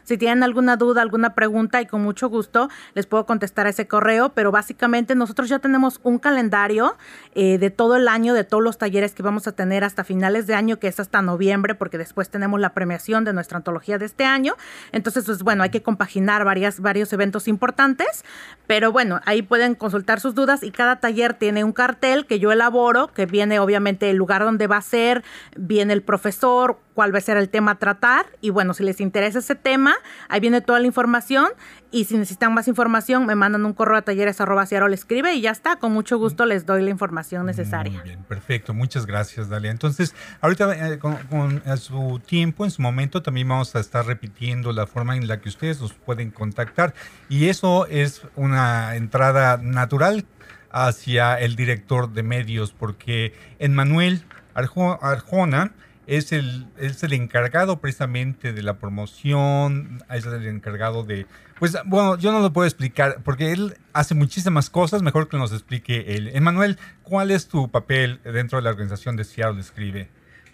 Si 0.03 0.19
tienen 0.19 0.43
alguna 0.43 0.77
duda, 0.77 1.03
alguna 1.03 1.35
pregunta 1.35 1.81
y 1.81 1.87
con 1.87 2.03
mucho 2.03 2.29
gusto 2.29 2.69
les 2.95 3.07
puedo 3.07 3.25
contestar 3.25 3.69
ese 3.69 3.87
correo, 3.87 4.31
pero 4.31 4.51
básicamente 4.51 5.15
nosotros 5.15 5.49
ya 5.49 5.61
tenemos 5.61 6.01
un 6.03 6.19
calendario 6.19 6.97
eh, 7.35 7.59
de 7.59 7.71
todo 7.71 7.97
el 7.97 8.09
año, 8.09 8.35
de 8.35 8.43
todos 8.43 8.65
los 8.65 8.79
talleres 8.79 9.15
que 9.15 9.23
vamos 9.23 9.47
a 9.47 9.53
tener 9.53 9.85
hasta 9.85 10.03
finales 10.03 10.49
de 10.49 10.55
año, 10.55 10.81
que 10.81 10.89
es 10.89 10.99
hasta 10.99 11.23
noviembre, 11.23 11.77
porque 11.77 11.99
después 11.99 12.31
tenemos 12.31 12.59
la 12.59 12.71
premiación 12.71 13.25
de 13.25 13.33
nuestra 13.33 13.59
antología 13.59 13.99
de 13.99 14.07
este 14.07 14.25
año. 14.25 14.57
Entonces, 14.91 15.25
pues 15.25 15.45
bueno, 15.45 15.63
hay 15.63 15.71
que 15.71 15.83
compaginar 15.83 16.45
varias, 16.45 16.81
varios 16.81 17.13
eventos 17.13 17.47
importantes, 17.47 18.25
pero 18.67 18.91
bueno, 18.91 19.21
ahí 19.25 19.43
pueden 19.43 19.77
consultar 19.77 20.19
sus 20.19 20.35
dudas 20.35 20.65
y 20.65 20.73
cada 20.73 20.97
taller 20.97 21.35
tiene 21.35 21.63
un 21.63 21.73
cartel 21.73 22.27
que 22.27 22.41
yo 22.41 22.51
elaboro 22.51 22.72
que 23.15 23.27
viene 23.27 23.59
obviamente 23.59 24.11
el 24.11 24.17
lugar 24.17 24.43
donde 24.43 24.67
va 24.67 24.79
a 24.79 24.83
ser, 24.83 25.23
viene 25.57 25.93
el 25.93 26.03
profesor, 26.03 26.79
cuál 26.95 27.15
va 27.15 27.19
a 27.19 27.23
ser 27.23 27.37
el 27.37 27.49
tema 27.49 27.73
a 27.73 27.75
tratar. 27.77 28.27
Y 28.41 28.51
bueno, 28.51 28.75
si 28.75 28.83
les 28.83 29.01
interesa 29.01 29.39
ese 29.39 29.55
tema, 29.55 29.95
ahí 30.29 30.41
viene 30.41 30.61
toda 30.61 30.81
la 30.81 30.87
información. 30.87 31.49
Y 31.91 32.07
si 32.07 32.17
necesitan 32.17 32.55
más 32.55 32.69
información, 32.69 33.27
me 33.27 33.35
mandan 33.35 33.67
un 33.67 33.75
correo 33.75 33.99
a 33.99 34.03
talleres 34.03 34.41
arroba 34.41 34.65
le 34.89 34.95
escribe 34.95 35.35
y 35.35 35.43
ya 35.43 35.51
está. 35.51 35.77
Con 35.77 35.93
mucho 35.93 36.19
gusto 36.19 36.47
les 36.47 36.65
doy 36.65 36.83
la 36.83 36.91
información 36.91 37.45
necesaria. 37.45 37.93
Muy 37.93 38.03
bien, 38.03 38.25
perfecto. 38.25 38.73
Muchas 38.73 39.05
gracias, 39.05 39.49
Dalia. 39.51 39.71
Entonces, 39.71 40.15
ahorita 40.41 40.93
eh, 40.93 40.99
con, 40.99 41.63
su 41.77 42.21
tiempo, 42.25 42.65
en 42.65 42.71
su 42.71 42.81
momento, 42.81 43.23
también 43.23 43.49
vamos 43.49 43.75
a 43.77 43.81
estar 43.81 44.07
repitiendo 44.07 44.73
la 44.73 44.87
forma 44.87 45.17
en 45.17 45.29
la 45.29 45.41
que 45.41 45.51
ustedes 45.51 45.81
nos 45.81 45.93
pueden 45.93 46.31
contactar. 46.31 46.95
Y 47.29 47.49
eso 47.49 47.87
es 47.87 48.23
una 48.37 48.97
entrada 48.97 49.59
natural 49.59 50.25
hacia 50.73 51.39
el 51.39 51.55
director 51.55 52.13
de 52.13 52.23
medios, 52.23 52.73
porque 52.73 53.35
Emmanuel 53.59 54.25
Arjona 54.55 55.73
es 56.07 56.33
el, 56.33 56.67
es 56.79 57.03
el 57.05 57.13
encargado 57.13 57.81
precisamente 57.81 58.53
de 58.53 58.63
la 58.63 58.79
promoción, 58.79 60.03
es 60.11 60.27
el 60.27 60.47
encargado 60.47 61.05
de... 61.05 61.27
Pues 61.59 61.77
bueno, 61.85 62.19
yo 62.19 62.33
no 62.33 62.41
lo 62.41 62.53
puedo 62.53 62.67
explicar 62.67 63.23
porque 63.23 63.53
él 63.53 63.77
hace 63.93 64.15
muchísimas 64.15 64.69
cosas, 64.69 65.03
mejor 65.03 65.29
que 65.29 65.37
nos 65.37 65.53
explique 65.53 66.17
él. 66.17 66.31
Emanuel, 66.35 66.79
¿cuál 67.03 67.31
es 67.31 67.47
tu 67.47 67.71
papel 67.71 68.21
dentro 68.25 68.59
de 68.59 68.65
la 68.65 68.71
organización 68.71 69.17
de 69.17 69.25
Seattle 69.25 69.61
Escribe? 69.61 70.09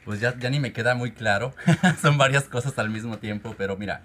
Pues 0.04 0.20
ya, 0.20 0.38
ya 0.38 0.50
ni 0.50 0.60
me 0.60 0.72
queda 0.72 0.94
muy 0.94 1.12
claro, 1.12 1.54
son 2.02 2.18
varias 2.18 2.44
cosas 2.44 2.78
al 2.78 2.90
mismo 2.90 3.18
tiempo, 3.18 3.54
pero 3.56 3.76
mira, 3.76 4.02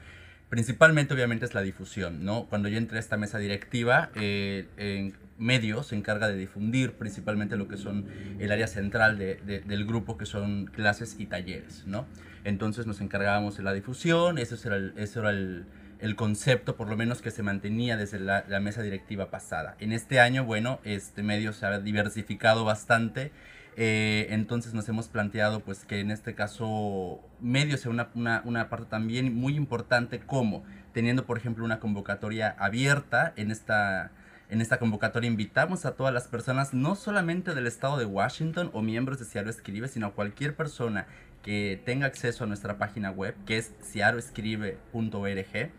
principalmente 0.54 1.16
obviamente 1.16 1.46
es 1.46 1.56
la 1.56 1.64
difusión, 1.64 2.24
¿no? 2.24 2.46
Cuando 2.46 2.70
yo 2.70 2.78
entré 2.78 2.98
a 2.98 3.00
esta 3.00 3.18
mesa 3.18 3.40
directiva, 3.40 4.12
eh, 4.14 4.68
en 4.78 5.16
medios 5.40 5.88
se 5.88 5.96
encarga 5.96 6.28
de 6.28 6.38
difundir 6.38 6.94
principalmente 6.94 7.58
lo 7.58 7.68
que 7.68 7.76
son 7.76 8.06
el 8.38 8.52
área 8.52 8.68
central 8.68 9.18
de, 9.18 9.64
del 9.66 9.86
grupo, 9.88 10.16
que 10.16 10.28
son 10.28 10.66
clases 10.66 11.16
y 11.18 11.26
talleres, 11.26 11.88
¿no? 11.88 12.06
Entonces 12.44 12.86
nos 12.86 13.02
encargábamos 13.02 13.58
de 13.58 13.64
la 13.64 13.74
difusión, 13.74 14.38
eso 14.38 14.56
era 14.68 14.76
el, 14.76 14.94
eso 14.96 15.22
era 15.22 15.32
el 15.32 16.16
concepto, 16.16 16.76
por 16.76 16.88
lo 16.88 16.98
menos 16.98 17.24
que 17.24 17.32
se 17.32 17.42
mantenía 17.42 17.98
desde 17.98 18.20
la, 18.20 18.46
la, 18.48 18.60
mesa 18.60 18.84
directiva 18.84 19.32
pasada. 19.32 19.76
En 19.80 19.92
este 19.92 20.20
año, 20.20 20.46
bueno, 20.46 20.82
este 20.84 21.24
medio 21.24 21.54
se 21.54 21.66
ha 21.66 21.80
diversificado 21.80 22.64
bastante, 22.64 23.32
eh, 23.78 24.28
entonces 24.30 24.74
nos 24.74 24.88
hemos 24.90 25.08
planteado 25.08 25.62
pues 25.62 25.86
que 25.86 26.00
en 26.00 26.12
este 26.12 26.36
caso 26.36 27.20
medios 27.40 27.82
sea 27.82 27.92
una, 27.92 28.42
una, 28.46 28.70
parte 28.70 28.88
también 28.90 29.36
muy 29.36 29.56
importante 29.56 30.20
como 30.20 30.64
teniendo 30.94 31.26
por 31.26 31.38
ejemplo 31.38 31.66
una 31.66 31.80
convocatoria 31.80 32.56
abierta. 32.60 33.34
En 33.36 33.52
esta 33.52 34.12
en 34.50 34.62
esta 34.62 34.78
convocatoria 34.78 35.28
invitamos 35.28 35.86
a 35.86 35.96
todas 35.96 36.14
las 36.14 36.28
personas, 36.28 36.74
no 36.74 36.96
solamente 36.96 37.56
del 37.56 37.66
estado 37.66 37.98
de 37.98 38.06
Washington 38.06 38.70
o 38.74 38.82
miembros 38.84 39.18
de 39.18 39.26
Ciaro 39.26 39.50
Escribe, 39.50 39.88
sino 39.88 40.08
a 40.08 40.12
cualquier 40.14 40.56
persona 40.56 41.08
que 41.42 41.82
tenga 41.86 42.08
acceso 42.08 42.44
a 42.44 42.48
nuestra 42.48 42.78
página 42.78 43.12
web, 43.12 43.36
que 43.46 43.58
es 43.58 43.74
ciaroescribe.org, 43.84 45.72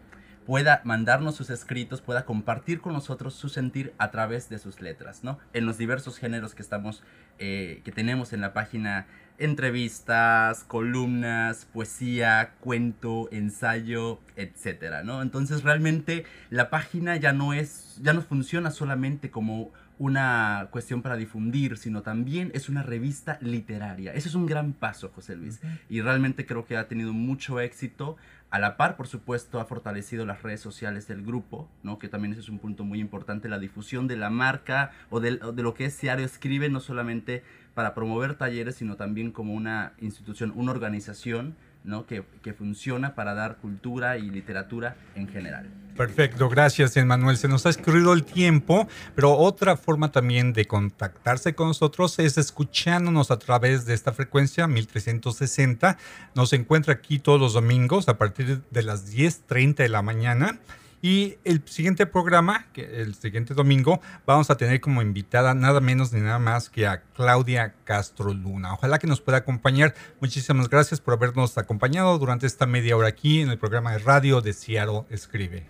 pueda 0.47 0.81
mandarnos 0.85 1.35
sus 1.35 1.51
escritos, 1.51 2.01
pueda 2.01 2.25
compartir 2.25 2.81
con 2.81 2.93
nosotros 2.93 3.35
su 3.35 3.49
sentir 3.49 3.95
a 3.99 4.11
través 4.11 4.49
de 4.49 4.59
sus 4.59 4.81
letras, 4.81 5.25
¿no? 5.25 5.39
En 5.53 5.67
los 5.67 5.79
diversos 5.79 6.19
géneros 6.19 6.55
que 6.55 6.63
estamos, 6.63 7.03
eh, 7.39 7.81
que 7.85 7.93
tenemos 7.93 8.33
en 8.33 8.41
la 8.41 8.53
página 8.53 9.07
entrevistas, 9.39 10.63
columnas, 10.65 11.67
poesía, 11.73 12.55
cuento, 12.61 13.29
ensayo, 13.33 14.21
etcétera, 14.37 15.03
¿no? 15.03 15.23
Entonces 15.23 15.63
realmente 15.63 16.25
la 16.51 16.71
página 16.71 17.17
ya 17.17 17.33
no 17.33 17.53
es, 17.53 17.99
ya 18.03 18.13
no 18.13 18.23
funciona 18.23 18.71
solamente 18.71 19.31
como 19.31 19.73
una 19.99 20.69
cuestión 20.71 21.03
para 21.03 21.17
difundir, 21.17 21.77
sino 21.77 22.03
también 22.03 22.51
es 22.55 22.69
una 22.69 22.83
revista 22.83 23.39
literaria. 23.41 24.13
Ese 24.13 24.29
es 24.29 24.35
un 24.35 24.47
gran 24.47 24.73
paso, 24.73 25.11
José 25.15 25.37
Luis. 25.37 25.61
Y 25.89 26.01
realmente 26.01 26.47
creo 26.47 26.65
que 26.67 26.77
ha 26.77 26.89
tenido 26.89 27.13
mucho 27.13 27.61
éxito. 27.61 28.17
A 28.51 28.59
la 28.59 28.77
par, 28.77 28.97
por 28.97 29.09
supuesto, 29.09 29.61
ha 29.61 29.65
fortalecido 29.65 30.27
las 30.27 30.43
redes 30.43 30.61
sociales 30.61 31.09
del 31.09 31.23
grupo, 31.23 31.69
¿no? 31.83 31.99
que 31.99 32.09
también 32.09 32.33
ese 32.33 32.43
es 32.43 32.49
un 32.49 32.61
punto 32.61 32.85
muy 32.85 33.01
importante, 33.01 33.49
la 33.49 33.59
difusión 33.59 34.07
de 34.07 34.17
la 34.17 34.31
marca 34.31 34.93
o 35.11 35.19
de, 35.19 35.39
de 35.39 35.63
lo 35.63 35.75
que 35.75 35.87
es 35.87 36.01
Diario 36.01 36.25
Escribe, 36.25 36.69
no 36.69 36.79
solamente 36.79 37.43
para 37.75 37.95
promover 37.95 38.37
talleres, 38.37 38.77
sino 38.77 38.95
también 38.95 39.33
como 39.33 39.55
una 39.55 39.95
institución, 39.99 40.53
una 40.55 40.71
organización 40.71 41.57
¿no? 41.85 42.07
Que, 42.07 42.25
que 42.43 42.53
funciona 42.53 43.15
para 43.15 43.35
dar 43.35 43.59
cultura 43.59 44.19
y 44.19 44.31
literatura 44.31 44.97
en 45.15 45.29
general. 45.29 45.71
Perfecto, 45.97 46.49
gracias 46.49 46.97
Emanuel. 46.97 47.37
Se 47.37 47.47
nos 47.47 47.67
ha 47.67 47.71
escurrido 47.71 48.13
el 48.13 48.25
tiempo, 48.25 48.89
pero 49.15 49.37
otra 49.37 49.77
forma 49.77 50.11
también 50.11 50.53
de 50.53 50.65
contactarse 50.65 51.55
con 51.55 51.69
nosotros 51.69 52.19
es 52.19 52.37
escuchándonos 52.37 53.31
a 53.31 53.39
través 53.39 53.87
de 53.87 53.95
esta 53.95 54.13
frecuencia 54.13 54.67
1360. 54.67 55.97
Nos 56.35 56.53
encuentra 56.53 56.95
aquí 56.95 57.21
todos 57.21 57.41
los 57.41 57.53
domingos 57.53 58.09
a 58.09 58.19
partir 58.19 58.63
de 58.69 58.83
las 58.83 59.15
10.30 59.15 59.77
de 59.77 59.89
la 59.89 60.03
mañana. 60.03 60.59
Y 61.05 61.37
el 61.45 61.61
siguiente 61.67 62.07
programa, 62.07 62.67
el 62.77 63.15
siguiente 63.15 63.53
domingo, 63.53 64.01
vamos 64.25 64.49
a 64.49 64.57
tener 64.57 64.81
como 64.81 65.03
invitada 65.03 65.53
nada 65.53 65.83
menos 65.83 66.15
ni 66.15 66.23
nada 66.23 66.39
más 66.39 66.71
que 66.71 66.87
a 66.87 67.03
Claudia 67.15 67.75
Castro 67.85 68.33
Luna. 68.33 68.73
Ojalá 68.73 68.99
que 68.99 69.07
nos 69.07 69.21
pueda 69.21 69.37
acompañar. 69.37 69.95
Muchísimas 70.23 70.71
gracias 70.71 71.03
por 71.03 71.13
habernos 71.13 71.59
acompañado 71.59 72.19
durante 72.19 72.47
esta 72.47 72.65
media 72.65 72.97
hora 72.97 73.09
aquí 73.09 73.43
en 73.43 73.51
el 73.51 73.59
programa 73.59 73.93
de 73.93 73.99
radio 73.99 74.41
de 74.41 74.55
Ciaro 74.55 75.05
Escribe. 75.11 75.67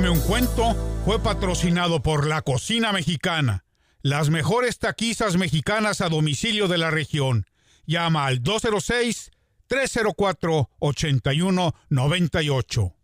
Cuéntame 0.00 0.18
un 0.18 0.26
cuento 0.26 0.74
fue 1.04 1.20
patrocinado 1.20 2.00
por 2.00 2.26
La 2.26 2.40
Cocina 2.40 2.90
Mexicana, 2.90 3.66
las 4.00 4.30
mejores 4.30 4.78
taquizas 4.78 5.36
mexicanas 5.36 6.00
a 6.00 6.08
domicilio 6.08 6.68
de 6.68 6.78
la 6.78 6.90
región. 6.90 7.44
Llama 7.84 8.24
al 8.24 8.42
206 8.42 9.30
304 9.66 10.70
8198. 10.78 12.94